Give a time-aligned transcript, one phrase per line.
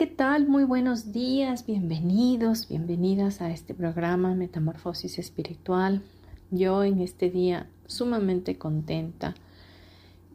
[0.00, 0.48] ¿Qué tal?
[0.48, 6.00] Muy buenos días, bienvenidos, bienvenidas a este programa Metamorfosis Espiritual.
[6.50, 9.34] Yo en este día sumamente contenta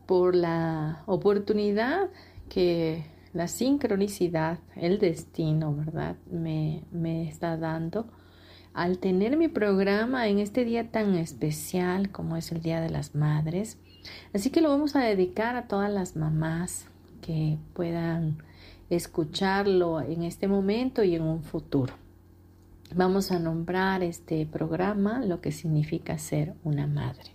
[0.06, 2.12] por la oportunidad
[2.48, 6.16] que la sincronicidad, el destino, ¿verdad?
[6.30, 8.06] Me, me está dando
[8.76, 13.16] al tener mi programa en este día tan especial como es el Día de las
[13.16, 13.80] Madres.
[14.32, 16.86] Así que lo vamos a dedicar a todas las mamás
[17.22, 18.38] que puedan
[18.90, 21.94] escucharlo en este momento y en un futuro.
[22.94, 27.32] Vamos a nombrar este programa lo que significa ser una madre.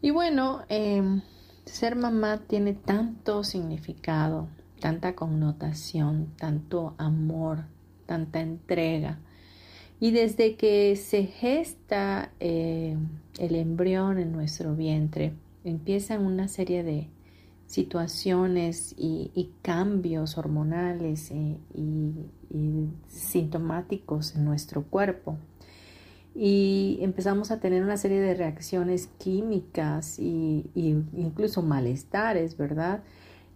[0.00, 1.22] Y bueno, em,
[1.64, 4.48] ser mamá tiene tanto significado,
[4.80, 7.64] tanta connotación, tanto amor,
[8.06, 9.20] tanta entrega.
[10.00, 12.96] Y desde que se gesta eh,
[13.38, 17.08] el embrión en nuestro vientre, empiezan una serie de
[17.72, 25.38] situaciones y, cambios hormonales eh, y, sintomáticos en nuestro cuerpo.
[26.34, 33.04] Y empezamos a tener una serie de reacciones químicas y, incluso malestares, ¿verdad?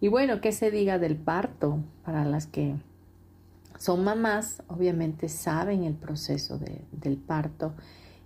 [0.00, 1.80] Y bueno, ¿qué se diga del parto?
[2.02, 2.74] Para las que
[3.78, 7.74] son mamás, obviamente saben el proceso del parto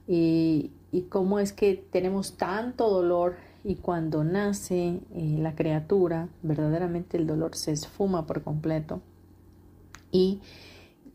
[0.06, 7.16] y, y cómo es que tenemos tanto dolor y cuando nace eh, la criatura, verdaderamente
[7.16, 9.02] el dolor se esfuma por completo
[10.10, 10.40] y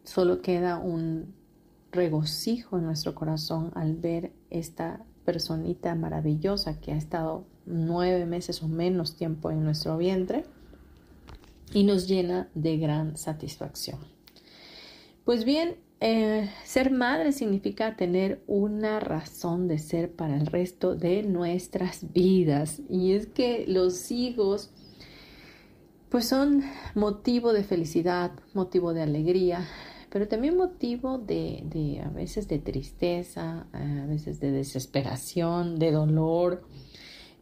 [0.04, 1.34] solo queda un
[1.92, 8.68] regocijo en nuestro corazón al ver esta personita maravillosa que ha estado nueve meses o
[8.68, 10.46] menos tiempo en nuestro vientre
[11.74, 14.00] y nos llena de gran satisfacción.
[15.24, 21.24] Pues bien, eh, ser madre significa tener una razón de ser para el resto de
[21.24, 22.82] nuestras vidas.
[22.90, 24.72] Y es que los hijos,
[26.10, 26.64] pues son
[26.96, 29.66] motivo de felicidad, motivo de alegría,
[30.10, 36.64] pero también motivo de, a veces de tristeza, a veces de desesperación, de dolor.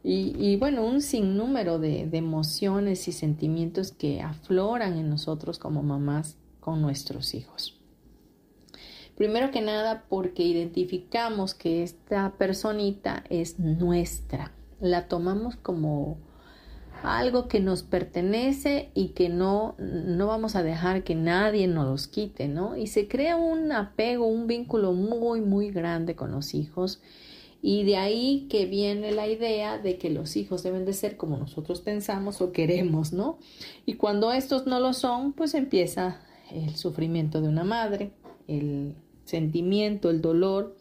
[0.06, 6.82] Y, bueno, un sinnúmero de emociones y sentimientos que afloran en nosotros como mamás con
[6.82, 7.83] nuestros hijos.
[9.16, 14.52] Primero que nada porque identificamos que esta personita es nuestra.
[14.80, 16.18] La tomamos como
[17.04, 22.08] algo que nos pertenece y que no, no vamos a dejar que nadie nos los
[22.08, 22.76] quite, ¿no?
[22.76, 27.00] Y se crea un apego, un vínculo muy, muy grande con los hijos.
[27.62, 31.36] Y de ahí que viene la idea de que los hijos deben de ser como
[31.36, 33.38] nosotros pensamos o queremos, ¿no?
[33.86, 36.20] Y cuando estos no lo son, pues empieza
[36.50, 38.12] el sufrimiento de una madre,
[38.48, 40.76] el sentimiento, el dolor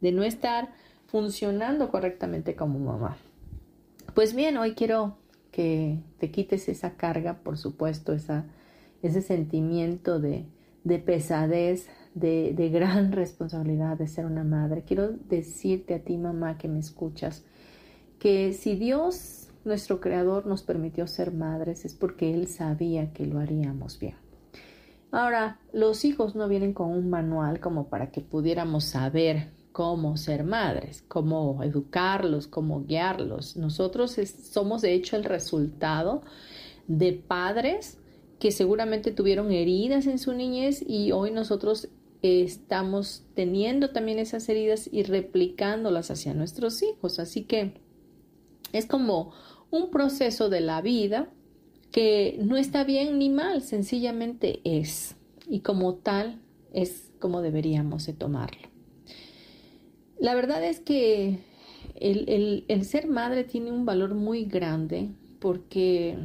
[0.00, 0.72] de no estar
[1.06, 3.16] funcionando correctamente como mamá.
[4.14, 5.16] Pues bien, hoy quiero
[5.50, 8.44] que te quites esa carga, por supuesto, esa,
[9.02, 10.44] ese sentimiento de,
[10.84, 14.84] de pesadez, de, de, gran responsabilidad de ser una madre.
[14.86, 17.44] Quiero decirte a ti, mamá, que me escuchas,
[18.18, 23.38] que si Dios, nuestro Creador, nos permitió ser madres, es porque Él sabía que lo
[23.38, 24.27] haríamos bien.
[25.10, 30.44] Ahora, los hijos no vienen con un manual como para que pudiéramos saber cómo ser
[30.44, 33.56] madres, cómo educarlos, cómo guiarlos.
[33.56, 34.16] Nosotros
[34.52, 36.22] somos de hecho el resultado
[36.88, 37.98] de padres
[38.38, 41.88] que seguramente tuvieron heridas en su niñez y hoy nosotros
[42.22, 47.18] estamos teniendo también esas heridas y replicándolas hacia nuestros hijos.
[47.18, 47.80] Así que
[48.72, 49.32] es como
[49.70, 51.30] un proceso de la vida
[51.92, 55.16] que no está bien ni mal, sencillamente es.
[55.48, 56.40] Y como tal
[56.72, 58.68] es como deberíamos de tomarlo.
[60.18, 61.38] La verdad es que
[61.94, 66.18] el, ser madre tiene un valor muy grande porque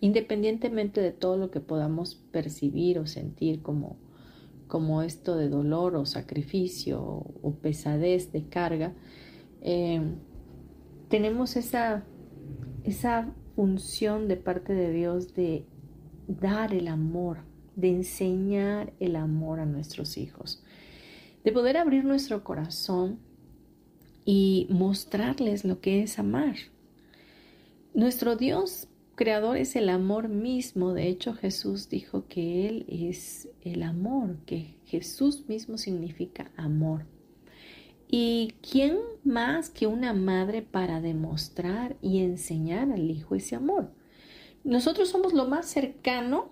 [0.00, 3.96] independientemente de todo lo que podamos percibir o sentir como,
[4.66, 8.92] como esto de dolor o sacrificio o, pesadez de carga,
[9.62, 10.00] eh,
[11.08, 12.04] tenemos esa,
[12.84, 15.64] esa de parte de Dios de
[16.28, 17.38] dar el amor,
[17.74, 20.62] de enseñar el amor a nuestros hijos,
[21.42, 23.18] de poder abrir nuestro corazón
[24.26, 26.56] y mostrarles lo que es amar.
[27.94, 30.92] Nuestro Dios creador es el amor mismo.
[30.92, 37.06] De hecho, Jesús dijo que Él es el amor, que Jesús mismo significa amor.
[38.08, 43.90] ¿Y quién más que una madre para demostrar y enseñar al hijo ese amor?
[44.64, 46.50] Nosotros somos lo más cercano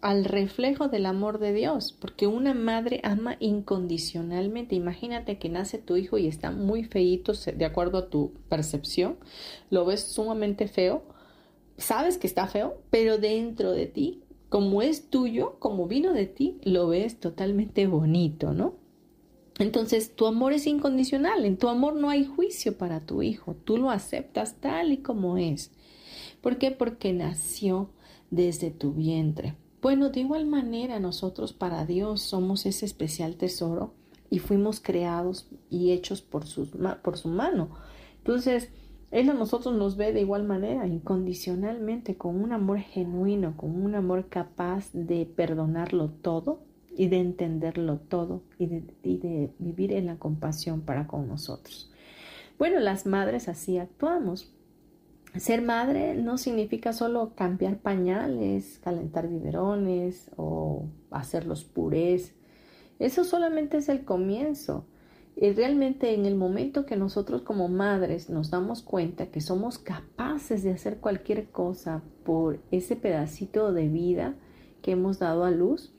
[0.00, 4.76] al reflejo del amor de Dios, porque una madre ama incondicionalmente.
[4.76, 9.16] Imagínate que nace tu hijo y está muy feíto de acuerdo a tu percepción,
[9.70, 11.02] lo ves sumamente feo,
[11.78, 16.58] sabes que está feo, pero dentro de ti, como es tuyo, como vino de ti,
[16.62, 18.74] lo ves totalmente bonito, ¿no?
[19.58, 23.76] Entonces, tu amor es incondicional, en tu amor no hay juicio para tu hijo, tú
[23.76, 25.72] lo aceptas tal y como es.
[26.40, 26.70] ¿Por qué?
[26.70, 27.90] Porque nació
[28.30, 29.56] desde tu vientre.
[29.82, 33.94] Bueno, de igual manera nosotros para Dios somos ese especial tesoro
[34.30, 37.70] y fuimos creados y hechos por, su mano.
[38.18, 38.70] Entonces,
[39.10, 43.96] Él a nosotros nos ve de igual manera, incondicionalmente, con un amor genuino, con un
[43.96, 46.67] amor capaz de perdonarlo todo
[46.98, 51.92] y de entenderlo todo y de, vivir en la compasión para con nosotros.
[52.58, 54.52] Bueno, las madres así actuamos.
[55.36, 62.34] Ser madre no significa solo cambiar pañales, calentar biberones o hacer los purés.
[62.98, 64.84] Eso solamente es el comienzo.
[65.36, 70.64] Y realmente en el momento que nosotros como madres nos damos cuenta que somos capaces
[70.64, 74.34] de hacer cualquier cosa por ese pedacito de vida
[74.82, 75.92] que hemos dado a luz,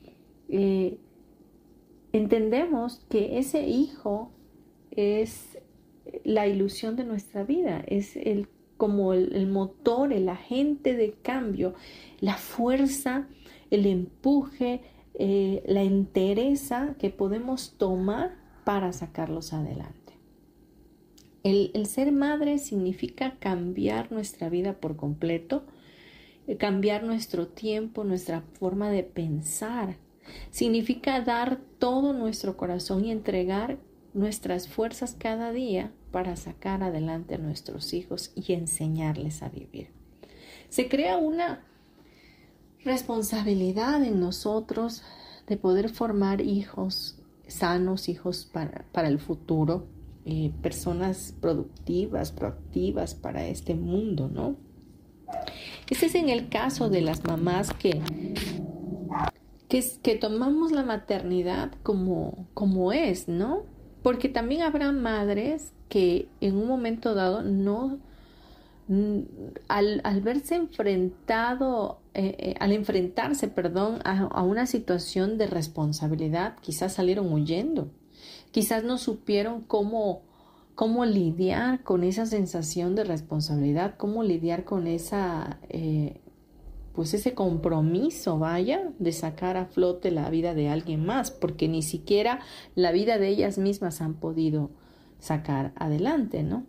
[0.50, 0.98] eh,
[2.12, 4.32] entendemos que ese hijo
[4.92, 5.58] es
[6.24, 8.48] la ilusión de nuestra vida, es el
[8.80, 11.74] como el, motor, el agente de cambio,
[12.22, 13.28] la fuerza,
[13.72, 14.82] el empuje,
[15.16, 20.14] eh, la entereza que podemos tomar para sacarlos adelante.
[21.44, 25.66] El, ser madre significa cambiar nuestra vida por completo,
[26.48, 29.98] eh, cambiar nuestro tiempo, nuestra forma de pensar.
[30.52, 33.78] Significa dar todo nuestro corazón y entregar
[34.14, 39.90] nuestras fuerzas cada día para sacar adelante a nuestros hijos y enseñarles a vivir.
[40.70, 41.64] Se crea una
[42.84, 45.04] responsabilidad en nosotros
[45.48, 49.88] de poder formar hijos sanos, hijos para, el futuro,
[50.26, 54.56] eh, personas productivas, proactivas para este mundo, ¿no?
[55.90, 58.02] Este es en el caso de las mamás que,
[59.70, 63.64] que, tomamos la maternidad como, como es, ¿no?
[64.02, 68.00] Porque también habrá madres que en un momento dado no,
[69.68, 77.32] al, verse enfrentado, eh, eh, al enfrentarse, perdón, a, una situación de responsabilidad, quizás salieron
[77.32, 77.92] huyendo,
[78.52, 80.24] quizás no supieron cómo,
[80.74, 86.20] cómo lidiar con esa sensación de responsabilidad, cómo lidiar con esa, eh,
[86.94, 91.82] pues ese compromiso, vaya, de sacar a flote la vida de alguien más, porque ni
[91.82, 92.40] siquiera
[92.76, 94.70] la vida de ellas mismas han podido
[95.20, 96.66] sacar adelante, ¿no?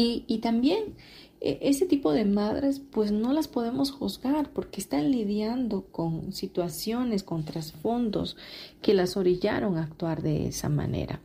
[0.00, 0.94] Y, también
[1.40, 7.24] e, ese tipo de madres, pues no las podemos juzgar porque están lidiando con situaciones,
[7.24, 8.36] con trasfondos
[8.80, 11.20] que las orillaron a actuar de esa manera.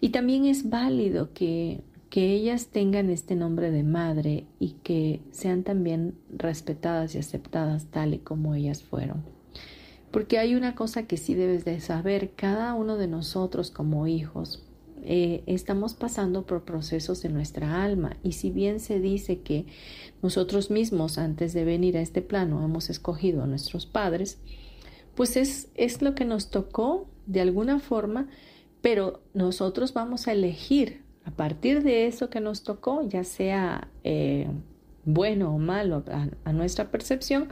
[0.00, 5.62] Y también es válido que, que ellas tengan este nombre de madre y que sean
[5.62, 9.22] también respetadas y aceptadas tal y como ellas fueron.
[10.10, 14.66] Porque hay una cosa que sí debes de saber, cada uno de nosotros como hijos,
[15.02, 19.66] eh, estamos pasando por procesos de nuestra alma y si bien se dice que
[20.20, 24.38] nosotros mismos antes de venir a este plano hemos escogido a nuestros padres,
[25.14, 28.28] pues es, es lo que nos tocó de alguna forma,
[28.82, 34.48] pero nosotros vamos a elegir a partir de eso que nos tocó, ya sea eh,
[35.04, 36.04] bueno o malo
[36.44, 37.48] a nuestra percepción,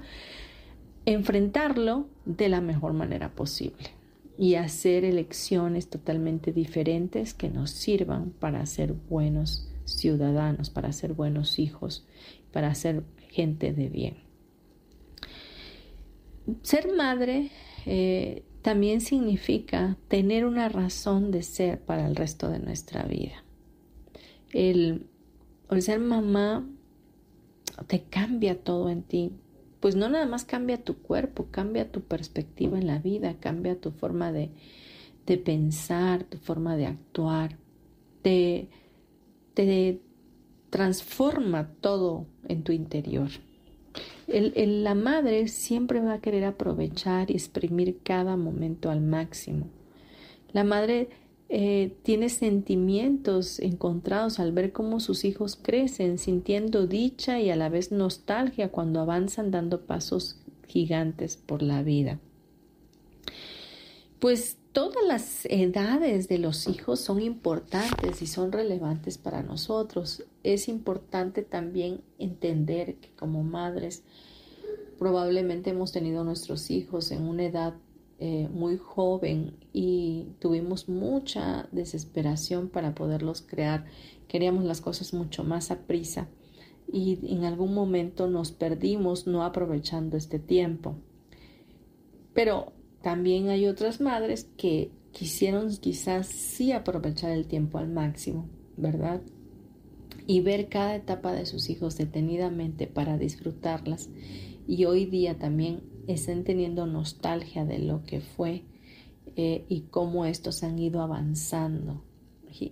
[1.07, 3.91] enfrentarlo de la mejor manera posible
[4.37, 11.59] y hacer elecciones totalmente diferentes que nos sirvan para ser buenos ciudadanos, para ser buenos
[11.59, 12.07] hijos,
[12.53, 14.17] para ser gente de bien.
[16.63, 17.51] Ser madre
[17.87, 23.45] eh, también significa tener una razón de ser para el resto de nuestra vida.
[24.53, 25.07] El,
[25.71, 26.67] el ser mamá
[27.87, 29.33] te cambia todo en ti.
[29.81, 33.93] Pues no nada más cambia tu cuerpo, cambia tu perspectiva en la vida, cambia tu
[33.93, 34.51] forma de,
[35.27, 37.57] de pensar, tu forma de actuar,
[38.23, 38.69] te,
[39.55, 40.01] te
[40.71, 43.29] transforma todo en tu interior.
[44.27, 49.69] El, la madre siempre va a querer aprovechar y exprimir cada momento al máximo.
[50.53, 51.09] La madre
[51.51, 57.71] eh, tiene sentimientos encontrados al ver cómo sus hijos crecen, sintiendo dicha y a la
[57.71, 60.37] vez nostalgia cuando avanzan dando pasos
[60.67, 62.21] gigantes por la vida.
[64.19, 70.25] Pues todas las edades de los hijos son importantes y son relevantes para nosotros.
[70.43, 74.03] Es importante también entender que como madres
[74.99, 77.75] probablemente hemos tenido nuestros hijos en una edad
[78.21, 83.85] eh, muy joven y tuvimos mucha desesperación para poderlos crear.
[84.27, 86.29] Queríamos las cosas mucho más a prisa
[86.93, 90.97] y en algún momento nos perdimos no aprovechando este tiempo.
[92.35, 92.73] Pero
[93.03, 99.21] también hay otras madres que quisieron quizás sí aprovechar el tiempo al máximo, ¿verdad?
[100.27, 104.11] Y ver cada etapa de sus hijos detenidamente para disfrutarlas.
[104.67, 108.65] Y hoy día también están teniendo nostalgia de lo que fue
[109.37, 112.03] eh, y cómo estos han ido avanzando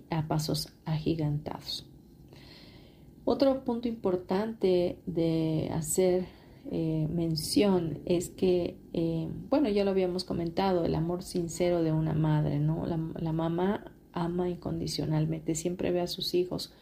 [0.09, 1.85] a pasos agigantados.
[3.23, 6.25] Otro punto importante de hacer
[6.71, 12.13] eh, mención es que, eh, bueno, ya lo habíamos comentado, el amor sincero de una
[12.13, 12.85] madre, ¿no?
[12.85, 16.73] La, la, mamá ama incondicionalmente, siempre ve a sus hijos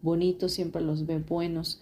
[0.00, 1.80] bonitos, siempre los ve buenos.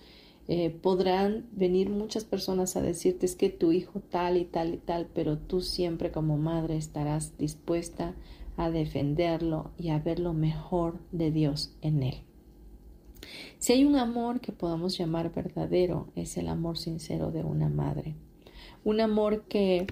[0.55, 4.77] Eh, podrán venir muchas personas a decirte es que tu hijo tal y tal y
[4.77, 8.15] tal, pero tú siempre como madre estarás dispuesta
[8.59, 12.17] a defenderlo y a ver lo mejor de Dios en él.
[13.61, 18.15] Si hay un amor que podamos llamar verdadero, es el amor sincero de una madre.
[18.85, 19.87] Un amor que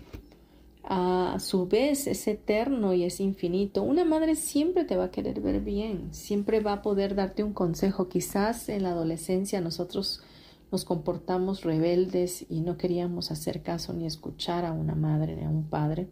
[0.85, 3.83] a su vez es eterno y es infinito.
[3.83, 7.55] Una madre siempre te va a querer ver bien, siempre va a poder darte un
[7.55, 8.11] consejo.
[8.11, 10.23] Quizás en la adolescencia nosotros
[10.71, 15.49] nos comportamos rebeldes y no queríamos hacer caso ni escuchar a una madre ni a
[15.49, 16.09] un padre,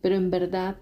[0.00, 0.76] pero en verdad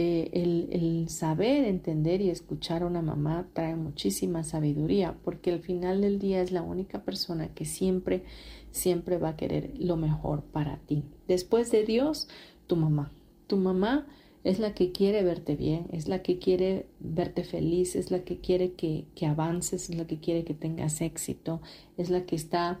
[0.00, 0.30] eh,
[0.70, 6.20] el, saber, entender y escuchar a una mamá trae muchísima sabiduría, porque al final del
[6.20, 8.22] día es la única persona que siempre,
[8.70, 11.02] siempre va a querer lo mejor para ti.
[11.26, 12.28] Después de Dios,
[12.68, 13.10] tu mamá.
[13.48, 14.06] Tu mamá
[14.48, 18.38] es la que quiere verte bien, es la que quiere verte feliz, es la que
[18.38, 21.60] quiere que, que avances, es la que quiere que tengas éxito,
[21.98, 22.80] es la que está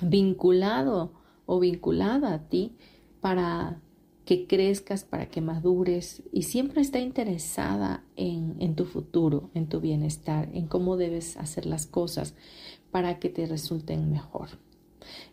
[0.00, 1.12] vinculado
[1.46, 2.74] o vinculada a ti
[3.20, 3.80] para
[4.24, 9.78] que crezcas, para que madures y siempre está interesada en, en, tu futuro, en tu
[9.80, 12.34] bienestar, en cómo debes hacer las cosas
[12.90, 14.48] para que te resulten mejor.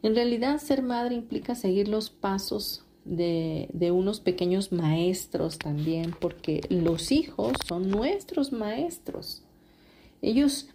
[0.04, 6.62] En realidad, ser madre implica seguir los pasos de, de unos pequeños maestros también, porque
[6.70, 9.44] los hijos son nuestros maestros.
[10.22, 10.70] Ellos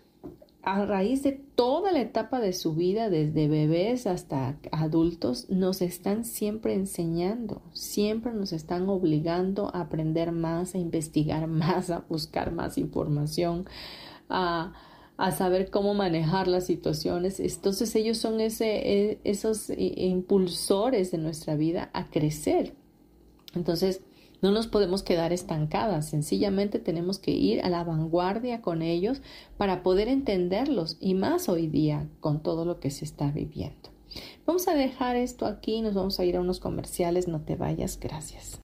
[0.64, 6.24] a raíz de toda la etapa de su vida, desde bebés hasta adultos, nos están
[6.24, 12.78] siempre enseñando, siempre nos están obligando a aprender más, a investigar más, a buscar más
[12.78, 13.66] información,
[14.28, 14.72] a,
[15.32, 17.40] saber cómo manejar las situaciones.
[17.40, 22.74] Entonces ellos son ese, e, esos impulsores de nuestra vida a crecer.
[23.54, 24.02] Entonces,
[24.42, 29.22] no nos podemos quedar estancadas, sencillamente tenemos que ir a la vanguardia con ellos
[29.56, 33.88] para poder entenderlos y más hoy día con todo lo que se está viviendo.
[34.44, 37.98] Vamos a dejar esto aquí, nos vamos a ir a unos comerciales, no te vayas,
[37.98, 38.63] gracias.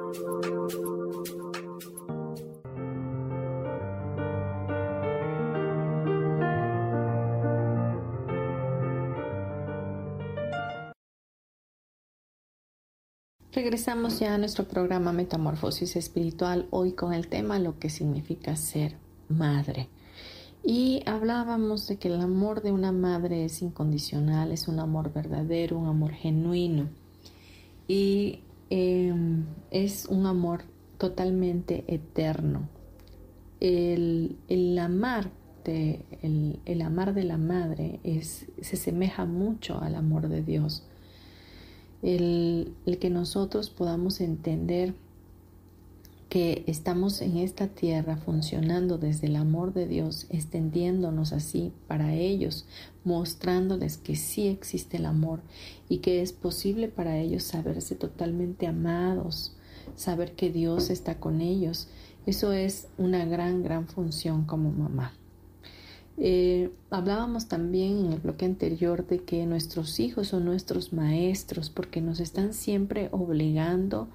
[13.71, 18.97] Regresamos ya a nuestro programa Metamorfosis Espiritual, hoy con el tema lo que significa ser
[19.29, 19.87] madre.
[20.61, 25.79] Y hablábamos de que el amor de una madre es incondicional, es un amor verdadero,
[25.79, 26.89] un amor genuino.
[27.87, 30.63] Y em, es un amor
[30.97, 32.67] totalmente eterno.
[33.61, 34.35] El,
[34.81, 35.31] amar
[35.63, 36.03] de,
[36.65, 40.83] el, amar de la madre es, se asemeja mucho al amor de Dios
[42.01, 44.93] el, que nosotros podamos entender
[46.29, 52.65] que estamos en esta tierra funcionando desde el amor de Dios, extendiéndonos así para ellos,
[53.03, 55.41] mostrándoles que sí existe el amor
[55.89, 59.57] y que es posible para ellos saberse totalmente amados,
[59.95, 61.89] saber que Dios está con ellos.
[62.25, 65.13] Eso es una gran, gran función como mamá.
[66.23, 71.99] Eh, hablábamos también en el bloque anterior de que nuestros hijos son nuestros maestros porque
[71.99, 74.07] nos están siempre obligando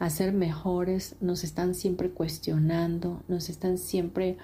[0.00, 4.38] a ser mejores, nos están siempre cuestionando, nos están siempre,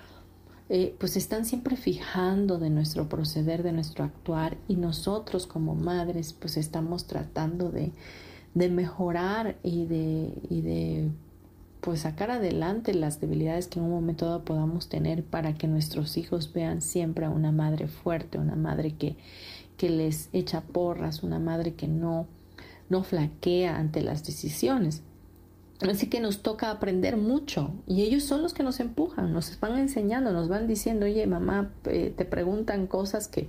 [0.68, 6.32] eh, pues están siempre fijando de nuestro proceder, de nuestro actuar y nosotros como madres
[6.32, 7.90] pues estamos tratando de,
[8.54, 11.10] de mejorar y de, y de
[11.82, 16.16] pues sacar adelante las debilidades que en un momento dado podamos tener para que nuestros
[16.16, 19.16] hijos vean siempre a una madre fuerte, una madre que,
[19.76, 22.28] que les echa porras, una madre que no,
[22.88, 25.02] no flaquea ante las decisiones.
[25.80, 29.76] Así que nos toca aprender mucho y ellos son los que nos empujan, nos van
[29.76, 33.48] enseñando, nos van diciendo, oye mamá, eh, te preguntan cosas que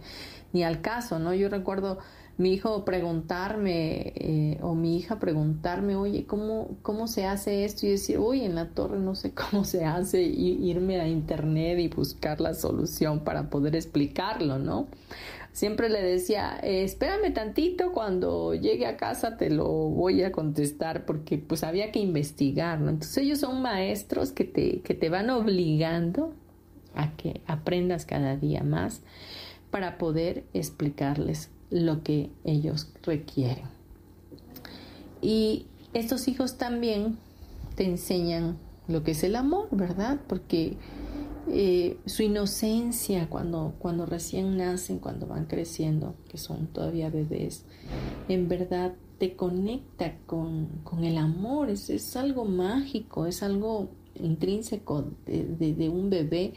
[0.53, 1.35] ni al caso, ¿no?
[1.35, 1.99] Yo recuerdo
[2.37, 7.85] mi hijo preguntarme eh, o mi hija preguntarme, oye, ¿cómo, ¿cómo se hace esto?
[7.85, 11.79] Y decir, uy, en la torre no sé cómo se hace, y irme a internet
[11.79, 14.87] y buscar la solución para poder explicarlo, ¿no?
[15.51, 21.05] Siempre le decía, eh, espérame tantito, cuando llegue a casa te lo voy a contestar,
[21.05, 22.89] porque pues había que investigar, ¿no?
[22.89, 26.33] Entonces ellos son maestros que te, que te van obligando
[26.95, 29.03] a que aprendas cada día más
[29.69, 33.65] para poder explicarles lo que ellos requieren.
[35.21, 37.17] Y estos hijos también
[37.75, 38.57] te enseñan
[38.87, 40.19] lo que es el amor, ¿verdad?
[40.27, 40.77] Porque
[41.49, 47.65] eh, su inocencia cuando, cuando recién nacen, cuando van creciendo, que son todavía bebés,
[48.29, 50.67] en verdad te conecta con,
[51.01, 56.53] el amor, es, es, algo mágico, es algo intrínseco de un bebé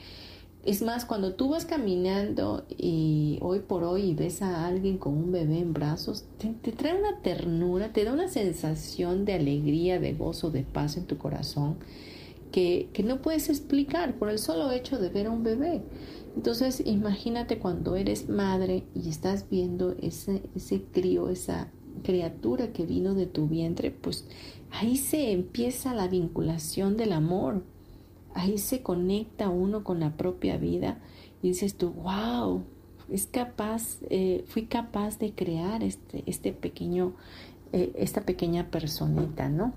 [0.66, 5.30] es más, cuando tú vas caminando y hoy por hoy ves a alguien con un
[5.30, 10.50] bebé en brazos, te, trae una ternura, te da una sensación de alegría, de gozo,
[10.50, 11.76] de paz en tu corazón
[12.50, 15.82] que, no puedes explicar por el solo hecho de ver a un bebé.
[16.34, 21.70] Entonces, imagínate cuando eres madre y estás viendo ese, ese crío, esa
[22.02, 24.26] criatura que vino de tu vientre, pues
[24.70, 27.62] ahí se empieza la vinculación del amor
[28.36, 30.98] ahí se conecta uno con la propia vida
[31.42, 32.62] y dices tú, wow,
[33.10, 37.14] es capaz, eh, fui capaz de crear este, este pequeño,
[37.72, 39.72] eh, esta pequeña personita, ¿no?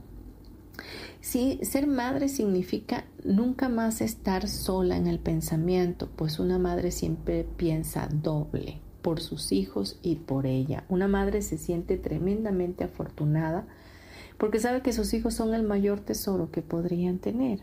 [1.22, 7.46] Sí, ser madre significa nunca más estar sola en el pensamiento, pues una madre siempre
[7.58, 10.86] piensa doble por sus hijos y por ella.
[10.90, 13.68] Una madre se siente tremendamente afortunada
[14.38, 17.60] porque sabe que sus hijos son el mayor tesoro que podrían tener.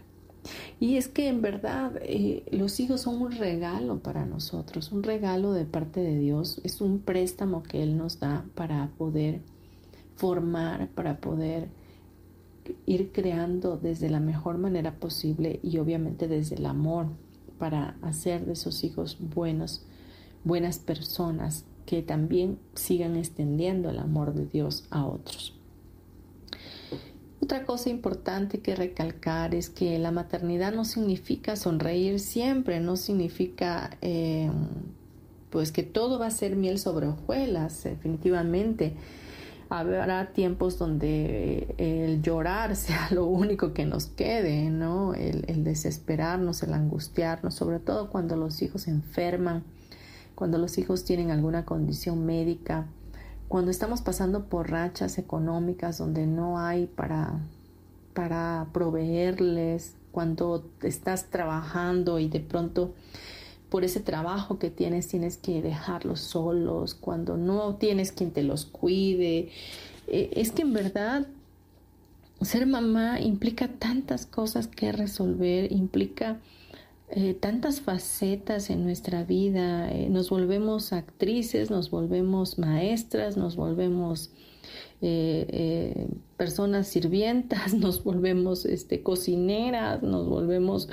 [0.81, 5.53] Y es que en verdad eh, los hijos son un regalo para nosotros, un regalo
[5.53, 9.41] de parte de Dios, es un préstamo que Él nos da para poder
[10.17, 11.69] formar, para poder
[12.87, 17.07] ir creando desde la mejor manera posible y obviamente desde el amor
[17.59, 19.85] para hacer de esos hijos buenos,
[20.45, 25.56] buenas personas que también sigan extendiendo el amor de Dios a otros.
[27.41, 33.91] Otra cosa importante que recalcar es que la maternidad no significa sonreír siempre, no significa
[34.01, 34.51] eh,
[35.51, 38.95] pues que todo va a ser miel sobre hojuelas, definitivamente.
[39.69, 45.13] habrá tiempos donde el llorar sea lo único que nos quede, ¿no?
[45.13, 49.63] El, el, desesperarnos, el angustiarnos, sobre todo cuando los hijos enferman,
[50.35, 52.87] cuando los hijos tienen alguna condición médica,
[53.49, 57.41] cuando estamos pasando por rachas económicas donde no hay para,
[58.15, 62.95] para proveerles, cuando estás trabajando y de pronto
[63.69, 68.65] por ese trabajo que tienes tienes que dejarlos solos, cuando no tienes quien te los
[68.65, 69.51] cuide.
[70.07, 71.27] Eh, es que en verdad
[72.41, 76.39] ser mamá implica tantas cosas que resolver, implica
[77.09, 79.91] eh, tantas facetas en nuestra vida.
[79.93, 84.31] Eh, nos volvemos actrices, nos volvemos maestras, nos volvemos
[86.37, 90.89] personas sirvientas, nos volvemos este, cocineras, nos volvemos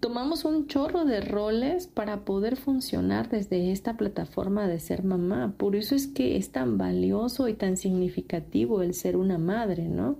[0.00, 5.54] tomamos un chorro de roles para poder funcionar desde esta plataforma de ser mamá.
[5.56, 10.18] Por eso es que es tan valioso y tan significativo el ser una madre, ¿no?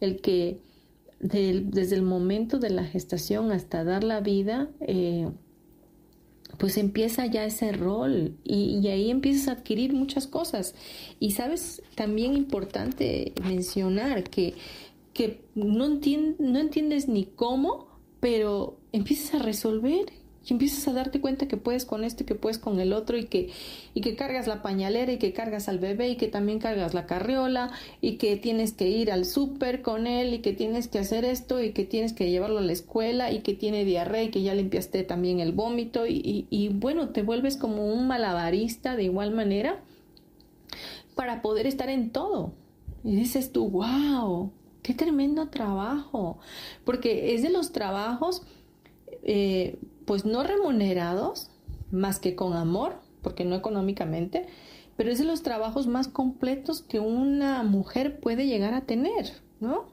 [0.00, 0.60] El que
[1.22, 5.30] desde el momento de la gestación hasta dar la vida, eh,
[6.58, 10.74] pues empieza ya ese rol y, ahí empiezas a adquirir muchas cosas.
[11.20, 14.54] Y sabes, también importante mencionar que,
[15.14, 17.86] que no entiendes ni cómo,
[18.20, 20.06] pero empiezas a resolver
[20.44, 23.24] y empiezas a darte cuenta que puedes con este, que puedes con el otro y
[23.24, 23.50] que,
[23.94, 27.06] y que cargas la pañalera y que cargas al bebé y que también cargas la
[27.06, 31.24] carriola y que tienes que ir al súper con él y que tienes que hacer
[31.24, 34.42] esto y que tienes que llevarlo a la escuela y que tiene diarrea y que
[34.42, 39.32] ya limpiaste también el vómito y, y bueno, te vuelves como un malabarista de igual
[39.32, 39.80] manera
[41.14, 42.54] para poder estar en todo.
[43.04, 44.52] Y dices tú, wow,
[44.82, 46.38] Qué tremendo trabajo,
[46.84, 48.42] porque es de los trabajos,
[49.22, 51.50] eh, pues no remunerados,
[51.90, 54.46] más que con amor, porque no económicamente,
[54.96, 59.86] pero es de los trabajos más completos que una mujer puede llegar a tener, ¿no?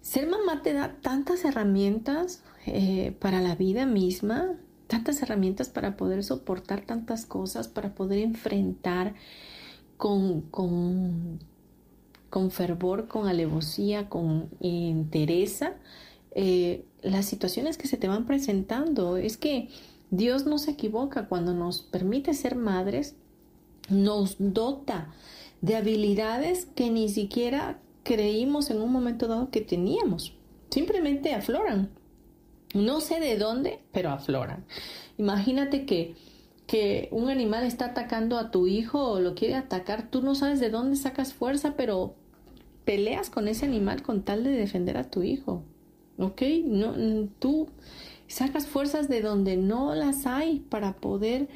[0.00, 4.54] Ser mamá te da tantas herramientas eh, para la vida misma,
[4.86, 9.14] tantas herramientas para poder soportar tantas cosas, para poder enfrentar
[9.96, 11.38] con, con
[12.34, 15.74] con fervor, con alevosía, con entereza
[16.32, 19.16] eh, las situaciones que se te van presentando.
[19.16, 19.68] Es que
[20.10, 23.14] Dios no se equivoca cuando nos permite ser madres,
[23.88, 25.12] nos dota
[25.60, 30.34] de habilidades que ni siquiera creímos en un momento dado que teníamos.
[30.70, 31.90] Simplemente afloran.
[32.74, 34.64] No sé de dónde, pero afloran.
[35.16, 36.16] Imagínate que
[36.66, 40.60] que un animal está atacando a tu hijo o lo quiere atacar, tú no sabes
[40.60, 42.14] de dónde sacas fuerza, pero
[42.84, 45.62] peleas con ese animal con tal de defender a tu hijo.
[46.18, 46.42] ¿Ok?
[46.64, 46.94] No,
[47.38, 47.68] tú
[48.26, 51.48] sacas fuerzas de donde no las hay para poder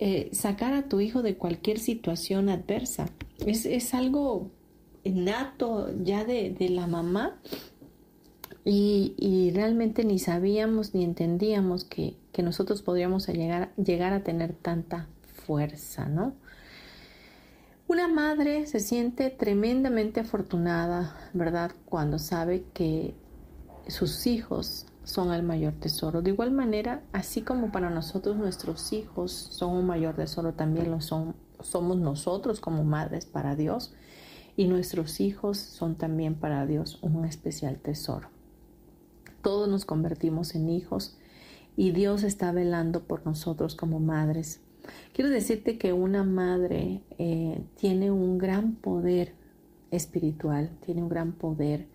[0.00, 3.08] eh, sacar a tu hijo de cualquier situación adversa.
[3.44, 4.50] Es, es algo
[5.04, 7.38] nato ya de, de la mamá
[8.64, 14.52] y, y, realmente ni sabíamos ni entendíamos que, que nosotros podríamos llegar, llegar a tener
[14.52, 15.08] tanta
[15.46, 16.34] fuerza, ¿no?
[17.86, 21.72] Una madre se siente tremendamente afortunada, ¿verdad?
[21.86, 23.14] Cuando sabe que
[23.88, 26.22] sus hijos son el mayor tesoro.
[26.22, 31.00] De igual manera, así como para nosotros nuestros hijos son un mayor tesoro, también lo
[31.00, 33.94] son, somos nosotros como madres para Dios
[34.56, 38.28] y nuestros hijos son también para Dios un especial tesoro.
[39.42, 41.16] Todos nos convertimos en hijos
[41.76, 44.60] y Dios está velando por nosotros como madres
[45.12, 49.34] Quiero decirte que una madre eh, tiene un gran poder
[49.90, 51.86] espiritual, tiene un gran poder,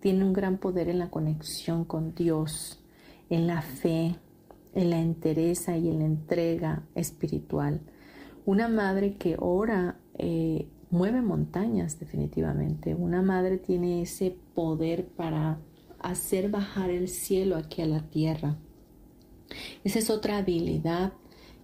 [0.00, 2.82] tiene un gran poder en la conexión con Dios,
[3.28, 4.16] en la fe,
[4.74, 7.80] en la entereza y en la entrega espiritual.
[8.46, 12.94] Una madre que ora eh, mueve montañas definitivamente.
[12.94, 15.58] Una madre tiene ese poder para
[16.00, 18.56] hacer bajar el cielo aquí a la tierra.
[19.84, 21.12] Esa es otra habilidad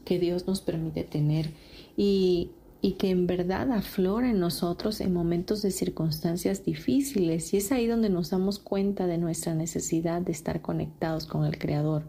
[0.05, 1.53] que Dios nos permite tener
[1.97, 7.53] y, y que en verdad aflora en nosotros en momentos de circunstancias difíciles.
[7.53, 11.59] Y es ahí donde nos damos cuenta de nuestra necesidad de estar conectados con el
[11.59, 12.05] Creador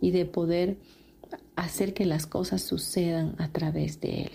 [0.00, 0.76] y de poder
[1.56, 4.30] hacer que las cosas sucedan a través de Él.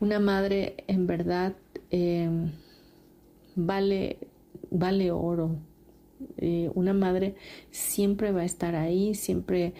[0.00, 1.54] Una madre en verdad
[1.90, 2.52] em,
[3.54, 4.18] vale,
[4.70, 5.56] vale oro.
[6.38, 7.34] Eh, una madre
[7.70, 9.74] siempre va a estar ahí, siempre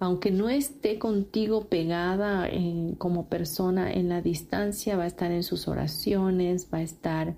[0.00, 5.42] aunque no esté contigo pegada eh, como persona en la distancia, va a estar en
[5.42, 7.34] sus oraciones, va a estar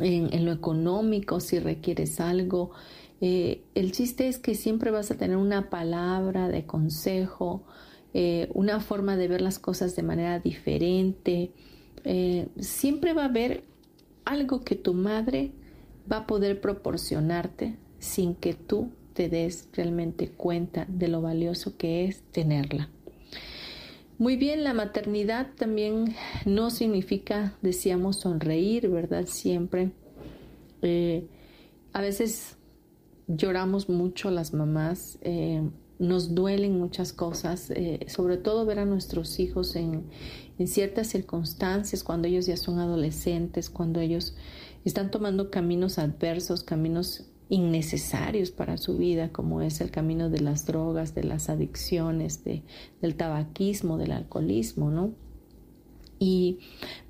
[0.00, 2.72] en, lo económico si requieres algo.
[3.20, 7.62] Eh, el chiste es que siempre vas a tener una palabra de consejo,
[8.14, 11.52] eh, una forma de ver las cosas de manera diferente.
[12.58, 13.64] siempre va a haber
[14.24, 15.52] algo que tu madre
[16.10, 22.04] va a poder proporcionarte sin que tú te des realmente cuenta de lo valioso que
[22.04, 22.90] es tenerla.
[24.18, 29.26] Muy bien, la maternidad también no significa, decíamos, sonreír, ¿verdad?
[29.26, 29.90] Siempre.
[30.82, 31.26] Eh,
[31.92, 32.56] a veces
[33.26, 35.62] lloramos mucho las mamás, eh,
[35.98, 40.04] nos duelen muchas cosas, eh, sobre todo ver a nuestros hijos en,
[40.58, 44.36] en, ciertas circunstancias, cuando ellos ya son adolescentes, cuando ellos
[44.84, 50.66] están tomando caminos adversos, caminos innecesarios para su vida, como es el camino de las
[50.66, 52.62] drogas, de las adicciones, de,
[53.02, 55.12] del tabaquismo, del alcoholismo, ¿no?
[56.18, 56.58] Y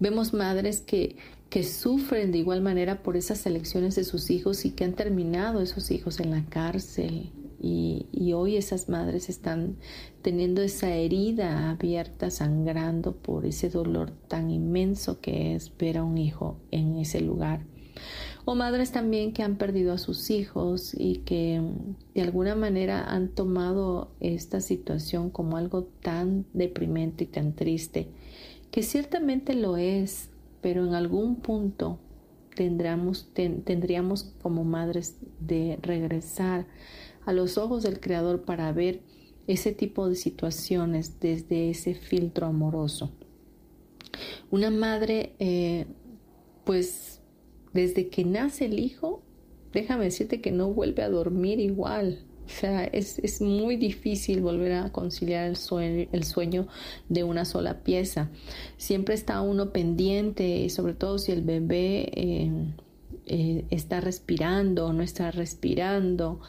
[0.01, 1.17] vemos madres que,
[1.51, 5.61] que sufren de igual manera por esas elecciones de sus hijos y que han terminado
[5.61, 7.31] esos hijos en la cárcel.
[7.61, 9.77] Y, y hoy esas madres están
[10.21, 16.19] teniendo esa herida abierta, sangrando por ese dolor tan inmenso que es ver a un
[16.19, 17.65] hijo en ese lugar
[18.45, 21.63] o madres también que han perdido a sus hijos y que
[22.15, 28.09] de alguna manera han tomado esta situación como algo tan deprimente y tan triste,
[28.71, 30.31] que ciertamente lo es,
[30.61, 31.99] pero en algún punto
[32.55, 36.67] tendríamos, tendríamos como madres de regresar
[37.25, 39.01] a los ojos del Creador para ver
[39.47, 43.11] ese tipo de situaciones desde ese filtro amoroso.
[44.51, 45.87] Una madre, eh,
[46.65, 47.14] pues
[47.75, 49.23] desde que nace el hijo,
[49.73, 52.21] déjame decirte que no vuelve a dormir igual.
[52.47, 56.69] O sea, es, muy difícil volver a conciliar el sueño, el sueño
[57.09, 58.31] de una sola pieza.
[58.77, 62.51] Siempre está uno pendiente, sobre todo si el bebé eh,
[63.27, 66.41] eh, está respirando o no está respirando.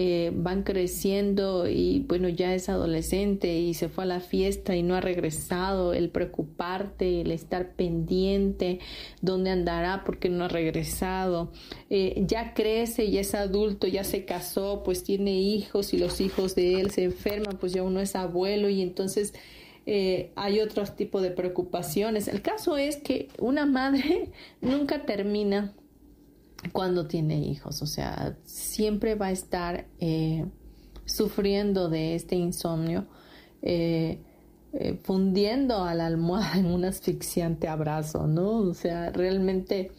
[0.00, 4.84] Eh, van creciendo y bueno, ya es adolescente y se fue a la fiesta y
[4.84, 8.78] no ha regresado, el preocuparte, el estar pendiente,
[9.22, 11.50] dónde andará porque no ha regresado,
[11.90, 16.54] eh, ya crece, ya es adulto, ya se casó, pues tiene hijos y los hijos
[16.54, 19.34] de él se enferman, pues ya uno es abuelo y entonces...
[19.90, 22.28] Eh, hay otro tipo de preocupaciones.
[22.28, 24.28] El caso es que una madre
[24.60, 25.72] nunca termina
[26.72, 30.44] cuando tiene hijos, o sea, siempre va a estar eh,
[31.04, 33.06] sufriendo de este insomnio,
[33.62, 34.18] eh,
[34.72, 38.58] eh, fundiendo a la almohada en un asfixiante abrazo, ¿no?
[38.58, 39.92] O sea, realmente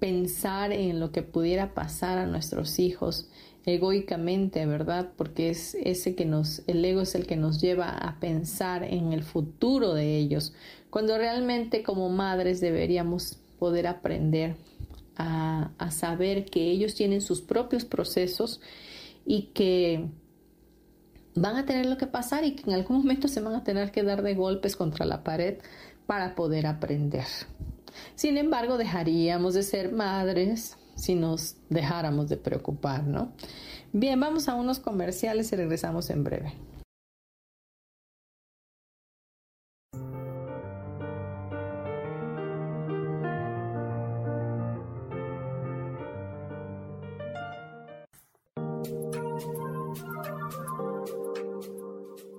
[0.00, 3.28] pensar en lo que pudiera pasar a nuestros hijos
[3.66, 5.10] egoicamente, ¿verdad?
[5.16, 9.12] Porque es ese que nos, el ego es el que nos lleva a pensar en
[9.12, 10.54] el futuro de ellos,
[10.88, 14.56] cuando realmente como madres deberíamos poder aprender
[15.16, 18.60] a, saber que ellos tienen sus propios procesos
[19.24, 20.08] y que
[21.34, 23.92] van a tener lo que pasar y que en algún momento se van a tener
[23.92, 25.58] que dar de golpes contra la pared
[26.06, 27.26] para poder aprender.
[28.14, 33.32] Sin embargo, dejaríamos de ser madres si nos dejáramos de preocupar, ¿no?
[33.92, 36.54] Bien, vamos a unos comerciales y regresamos en breve.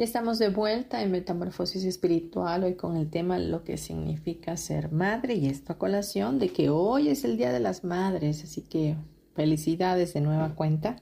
[0.00, 4.90] Ya estamos de vuelta en Metamorfosis Espiritual, hoy con el tema lo que significa ser
[4.90, 8.96] madre y esta colación de que hoy es el Día de las Madres, así que
[9.34, 10.96] felicidades de nueva cuenta.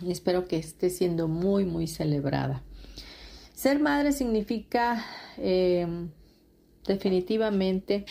[0.00, 2.62] Y espero que esté siendo muy, muy celebrada.
[3.52, 5.04] Ser madre significa
[5.36, 5.88] eh,
[6.86, 8.04] definitivamente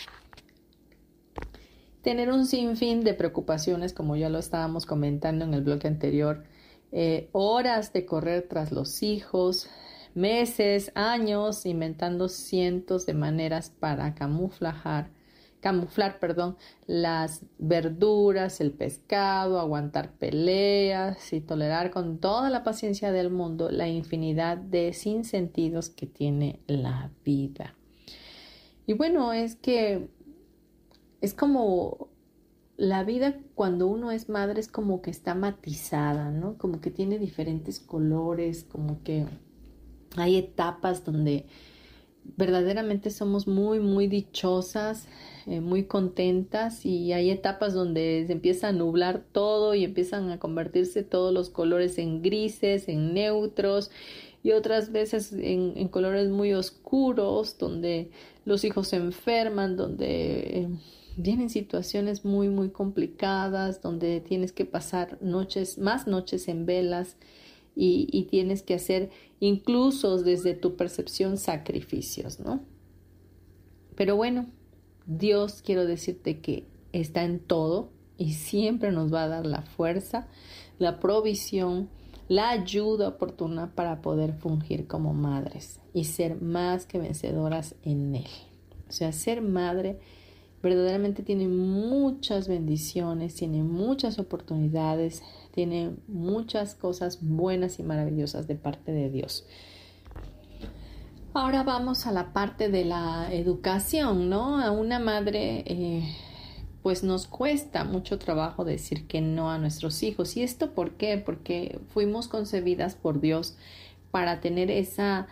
[2.02, 6.44] tener un sinfín de preocupaciones, como ya lo estábamos comentando en el bloque anterior,
[6.92, 9.68] eh, horas de correr tras los hijos,
[10.14, 15.10] meses, años, inventando cientos de maneras para camuflar,
[15.60, 23.30] camuflar, perdón, las verduras, el pescado, aguantar peleas y tolerar con toda la paciencia del
[23.30, 27.76] mundo la infinidad de sinsentidos que tiene la vida.
[28.86, 30.08] Y bueno, es que
[31.20, 32.09] es como
[32.80, 36.56] la vida cuando uno es madre es como que está matizada, ¿no?
[36.56, 39.26] Como que tiene diferentes colores, como que
[40.16, 41.44] hay etapas donde
[42.38, 45.08] verdaderamente somos muy, muy dichosas,
[45.46, 50.38] eh, muy contentas y hay etapas donde se empieza a nublar todo y empiezan a
[50.38, 53.90] convertirse todos los colores en grises, en neutros
[54.42, 58.10] y otras veces en, colores muy oscuros donde
[58.46, 60.60] los hijos se enferman, donde...
[60.60, 60.68] Eh,
[61.16, 67.16] vienen situaciones muy muy complicadas donde tienes que pasar noches más noches en velas
[67.76, 72.60] y, tienes que hacer incluso desde tu percepción sacrificios, ¿no?
[73.96, 74.46] Pero bueno,
[75.06, 80.28] Dios quiero decirte que está en todo y siempre nos va a dar la fuerza,
[80.78, 81.88] la provisión,
[82.28, 88.28] la ayuda oportuna para poder fungir como madres y ser más que vencedoras en Él.
[88.88, 90.00] O sea, ser madre
[90.62, 98.92] verdaderamente tiene muchas bendiciones, tiene muchas oportunidades, tiene muchas cosas buenas y maravillosas de parte
[98.92, 99.46] de Dios.
[101.32, 104.60] Ahora vamos a la parte de la educación, ¿no?
[104.60, 106.16] A una madre, eh,
[106.82, 110.36] pues nos cuesta mucho trabajo decir que no a nuestros hijos.
[110.36, 111.18] ¿Y esto por qué?
[111.18, 113.56] Porque fuimos concebidas por Dios
[114.10, 115.28] para tener esa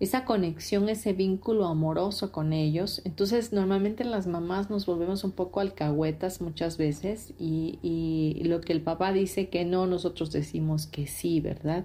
[0.00, 3.02] esa conexión, ese vínculo amoroso con ellos.
[3.04, 8.72] Entonces, normalmente las mamás nos volvemos un poco alcahuetas muchas veces y, y, lo que
[8.72, 11.84] el papá dice que no, nosotros decimos que sí, ¿verdad?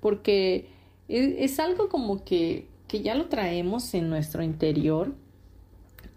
[0.00, 0.68] Porque
[1.08, 5.14] es, algo como que, que, ya lo traemos en nuestro interior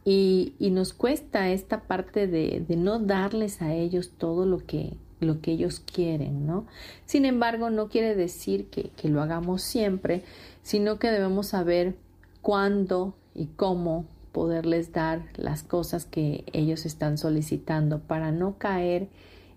[0.03, 4.97] y, y nos cuesta esta parte de, de no darles a ellos todo lo que,
[5.21, 6.65] lo que ellos quieren, ¿no?
[7.05, 10.23] Sin embargo, no quiere decir que, que lo hagamos siempre,
[10.63, 11.95] sino que debemos saber
[12.41, 19.07] cuándo y cómo poderles dar las cosas que ellos están solicitando para no caer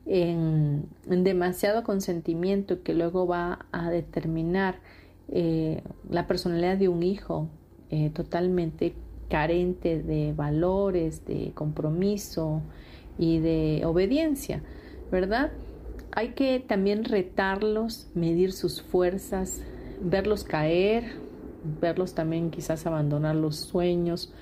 [0.04, 4.76] en, demasiado consentimiento que luego va a determinar
[5.28, 7.48] eh, la personalidad de un hijo
[7.90, 8.94] eh, totalmente
[9.28, 12.62] carente de valores, de compromiso
[13.18, 14.62] y de obediencia,
[15.10, 15.50] ¿verdad?
[16.12, 19.62] Hay que también retarlos, medir sus fuerzas,
[20.00, 21.12] verlos caer,
[21.80, 24.32] verlos también quizás abandonar los sueños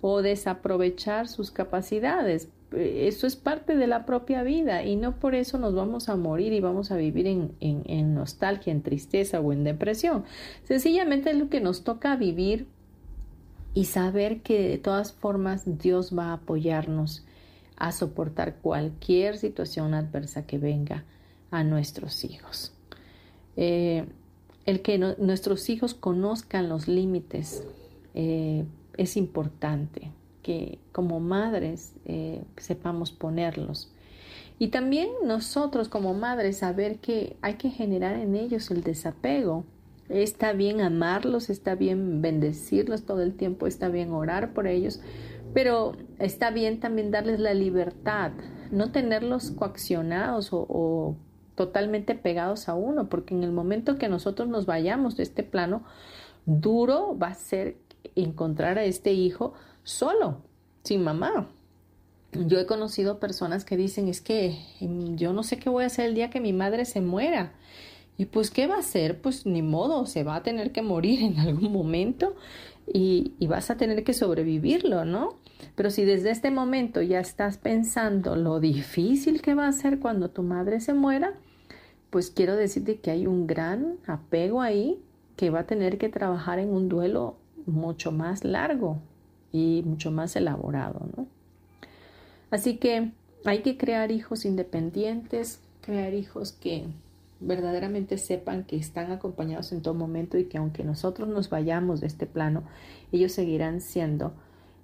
[0.00, 2.48] o desaprovechar sus capacidades.
[2.72, 6.52] Eso es parte de la propia vida y no por eso nos vamos a morir
[6.52, 10.24] y vamos a vivir en, en nostalgia, en tristeza o en depresión.
[10.64, 12.66] Sencillamente es lo que nos toca vivir
[13.74, 17.24] y saber que de todas formas Dios va a apoyarnos
[17.76, 21.04] a soportar cualquier situación adversa que venga
[21.50, 22.72] a nuestros hijos.
[23.56, 24.06] Eh,
[24.66, 27.64] el que nuestros hijos conozcan los límites
[28.14, 28.64] eh,
[28.96, 33.92] es importante, que como madres eh, sepamos ponerlos.
[34.58, 39.64] Y también nosotros como madres saber que hay que generar en ellos el desapego.
[40.10, 45.00] Está bien amarlos, está bien bendecirlos todo el tiempo, está bien orar por ellos,
[45.54, 48.32] pero está bien también darles la libertad,
[48.70, 51.16] no tenerlos coaccionados o
[51.54, 55.82] totalmente pegados a uno, porque en el momento que nosotros nos vayamos de este plano,
[56.46, 57.76] duro va a ser
[58.16, 60.42] encontrar a este hijo solo,
[60.82, 61.48] sin mamá.
[62.32, 65.88] Yo he conocido personas que dicen, es que em, yo no sé qué voy a
[65.88, 67.52] hacer el día que mi madre se muera.
[68.16, 69.20] Y pues, ¿qué va a hacer?
[69.20, 72.36] Pues ni modo, se va a tener que morir en algún momento
[72.92, 75.36] y, vas a tener que sobrevivirlo, ¿no?
[75.74, 80.30] Pero si desde este momento ya estás pensando lo difícil que va a ser cuando
[80.30, 81.34] tu madre se muera,
[82.10, 85.00] pues quiero decirte que hay un gran apego ahí
[85.36, 87.36] que va a tener que trabajar en un duelo
[87.66, 89.00] mucho más largo
[89.52, 91.26] y mucho más elaborado, ¿no?
[92.50, 93.12] Así que
[93.44, 96.86] hay que crear hijos independientes, crear hijos que
[97.40, 102.06] verdaderamente sepan que están acompañados en todo momento y que aunque nosotros nos vayamos de
[102.06, 102.64] este plano,
[103.12, 104.32] ellos seguirán siendo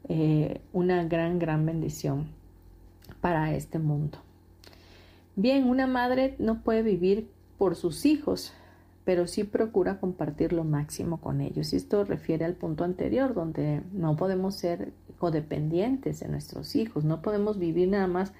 [0.08, 2.28] eh, una gran, gran bendición
[3.20, 4.18] para este mundo.
[5.34, 7.28] Bien, una madre no puede vivir
[7.58, 8.52] por sus hijos,
[9.04, 11.72] pero sí procura compartir lo máximo con ellos.
[11.72, 17.22] Y esto refiere al punto anterior, donde no podemos ser codependientes de nuestros hijos, no
[17.22, 18.32] podemos vivir nada más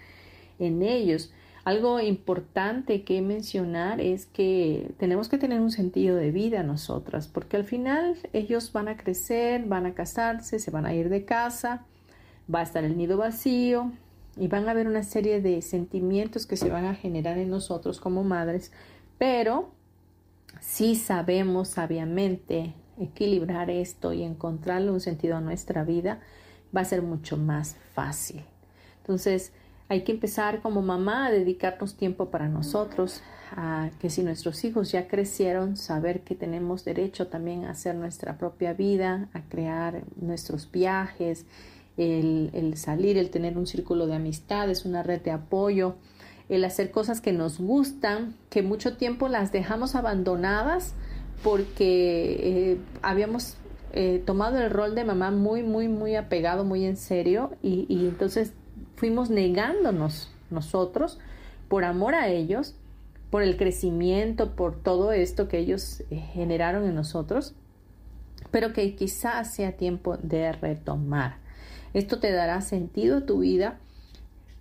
[0.59, 1.33] en ellos.
[1.67, 7.57] Algo importante que mencionar es que tenemos que tener un sentido de vida nosotras, porque
[7.57, 11.85] al final ellos van a crecer, van a casarse, se van a ir de casa,
[12.49, 13.91] va a estar el nido vacío
[14.37, 17.99] y van a haber una serie de sentimientos que se van a generar en nosotros
[17.99, 18.71] como madres,
[19.19, 19.73] pero
[20.61, 26.21] si sabemos sabiamente equilibrar esto y encontrarle un sentido a nuestra vida,
[26.75, 28.45] va a ser mucho más fácil.
[28.99, 29.53] Entonces,
[29.89, 33.23] hay que empezar como mamá a dedicarnos tiempo para nosotros,
[33.53, 38.37] a que si nuestros hijos ya crecieron, saber que tenemos derecho también a hacer nuestra
[38.37, 41.47] propia vida, a crear nuestros viajes,
[41.97, 45.95] el, salir, el tener un círculo de amistades, una red de apoyo,
[46.49, 50.95] el hacer cosas que nos gustan, que mucho tiempo las dejamos abandonadas
[51.43, 53.55] porque eh, habíamos
[53.93, 58.53] eh, tomado el rol de mamá muy, muy, muy apegado, muy en serio y entonces
[58.97, 61.19] fuimos negándonos nosotros
[61.69, 62.75] por amor a ellos,
[63.31, 67.55] por el crecimiento, por todo esto que ellos eh, generaron en nosotros,
[68.51, 71.39] pero que quizás sea tiempo de retomar.
[71.93, 73.79] Esto te dará sentido a tu vida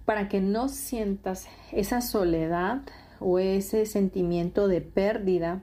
[0.05, 2.81] para que no sientas esa soledad
[3.19, 5.61] o ese sentimiento de pérdida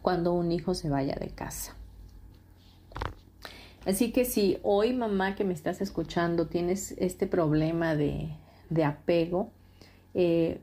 [0.00, 1.76] cuando un hijo se vaya de casa.
[3.84, 8.30] Así que si hoy mamá que me estás escuchando tienes este problema de,
[8.84, 9.50] apego,
[10.14, 10.60] eh,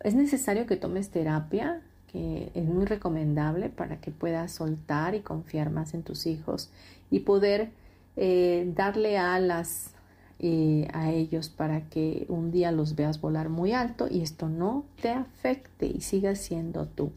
[0.00, 5.70] es necesario que tomes terapia, que es muy recomendable para que puedas soltar y confiar
[5.70, 6.70] más en tus hijos
[7.10, 7.70] y poder
[8.16, 9.94] eh, darle alas
[10.38, 14.84] eh, a ellos para que un día los veas volar muy alto y esto no
[15.00, 17.12] te afecte y sigas siendo tú.